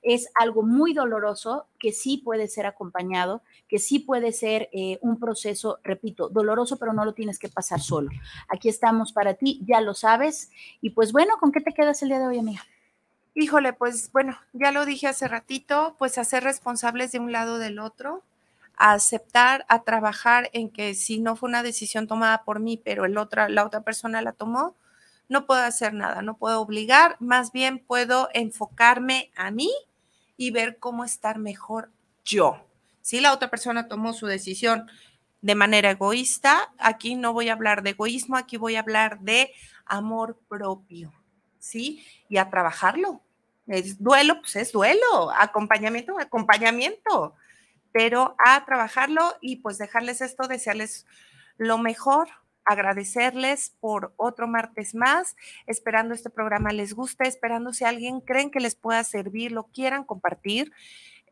[0.00, 5.18] Es algo muy doloroso que sí puede ser acompañado, que sí puede ser eh, un
[5.18, 8.10] proceso, repito, doloroso, pero no lo tienes que pasar solo.
[8.48, 10.52] Aquí estamos para ti, ya lo sabes.
[10.80, 12.62] Y pues bueno, ¿con qué te quedas el día de hoy, amiga?
[13.34, 17.58] Híjole, pues bueno, ya lo dije hace ratito, pues a ser responsables de un lado
[17.58, 18.22] del otro,
[18.76, 23.06] a aceptar, a trabajar en que si no fue una decisión tomada por mí, pero
[23.06, 24.76] el otra, la otra persona la tomó,
[25.30, 29.70] no puedo hacer nada, no puedo obligar, más bien puedo enfocarme a mí
[30.36, 31.90] y ver cómo estar mejor
[32.24, 32.66] yo.
[33.00, 34.90] Si la otra persona tomó su decisión
[35.40, 39.52] de manera egoísta, aquí no voy a hablar de egoísmo, aquí voy a hablar de
[39.86, 41.12] amor propio,
[41.62, 42.04] ¿sí?
[42.28, 43.22] Y a trabajarlo.
[43.68, 47.34] Es duelo, pues es duelo, acompañamiento, acompañamiento,
[47.92, 51.06] pero a trabajarlo y pues dejarles esto, desearles
[51.56, 52.28] lo mejor,
[52.64, 55.36] agradecerles por otro martes más,
[55.66, 60.02] esperando este programa les guste, esperando si alguien creen que les pueda servir, lo quieran
[60.02, 60.72] compartir,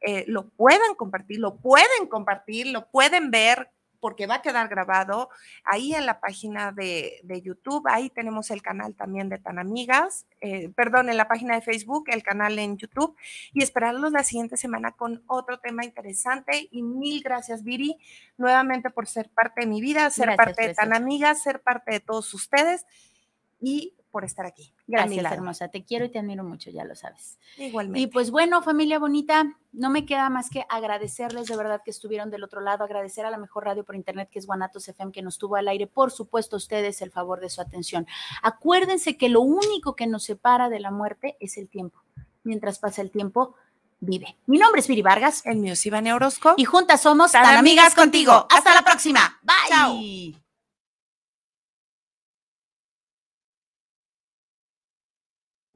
[0.00, 3.68] eh, lo puedan compartir, lo pueden compartir, lo pueden ver
[4.00, 5.28] porque va a quedar grabado
[5.64, 10.26] ahí en la página de, de YouTube, ahí tenemos el canal también de Tan Amigas,
[10.40, 13.16] eh, perdón, en la página de Facebook, el canal en YouTube,
[13.52, 16.68] y esperarlos la siguiente semana con otro tema interesante.
[16.70, 17.96] Y mil gracias, Viri,
[18.36, 20.94] nuevamente por ser parte de mi vida, ser Gracias, parte de Tan.
[20.94, 22.84] Amigas, ser parte de todos ustedes
[23.60, 24.72] y por estar aquí.
[24.86, 25.68] Gracias, hermosa.
[25.68, 27.38] Te quiero y te admiro mucho, ya lo sabes.
[27.56, 28.00] Igualmente.
[28.00, 32.30] Y pues bueno, familia bonita, no me queda más que agradecerles de verdad que estuvieron
[32.30, 35.22] del otro lado, agradecer a la mejor radio por internet que es Guanatos FM que
[35.22, 38.06] nos tuvo al aire, por supuesto a ustedes el favor de su atención.
[38.42, 42.02] Acuérdense que lo único que nos separa de la muerte es el tiempo.
[42.42, 43.54] Mientras pasa el tiempo,
[44.00, 44.36] vive.
[44.46, 46.54] Mi nombre es Viri Vargas el mío es Ivane Orozco.
[46.56, 48.32] y juntas somos Tan tan amigas amigas contigo.
[48.32, 48.58] contigo.
[48.58, 49.38] Hasta la próxima.
[49.42, 49.54] Bye.
[50.34, 50.49] Chao.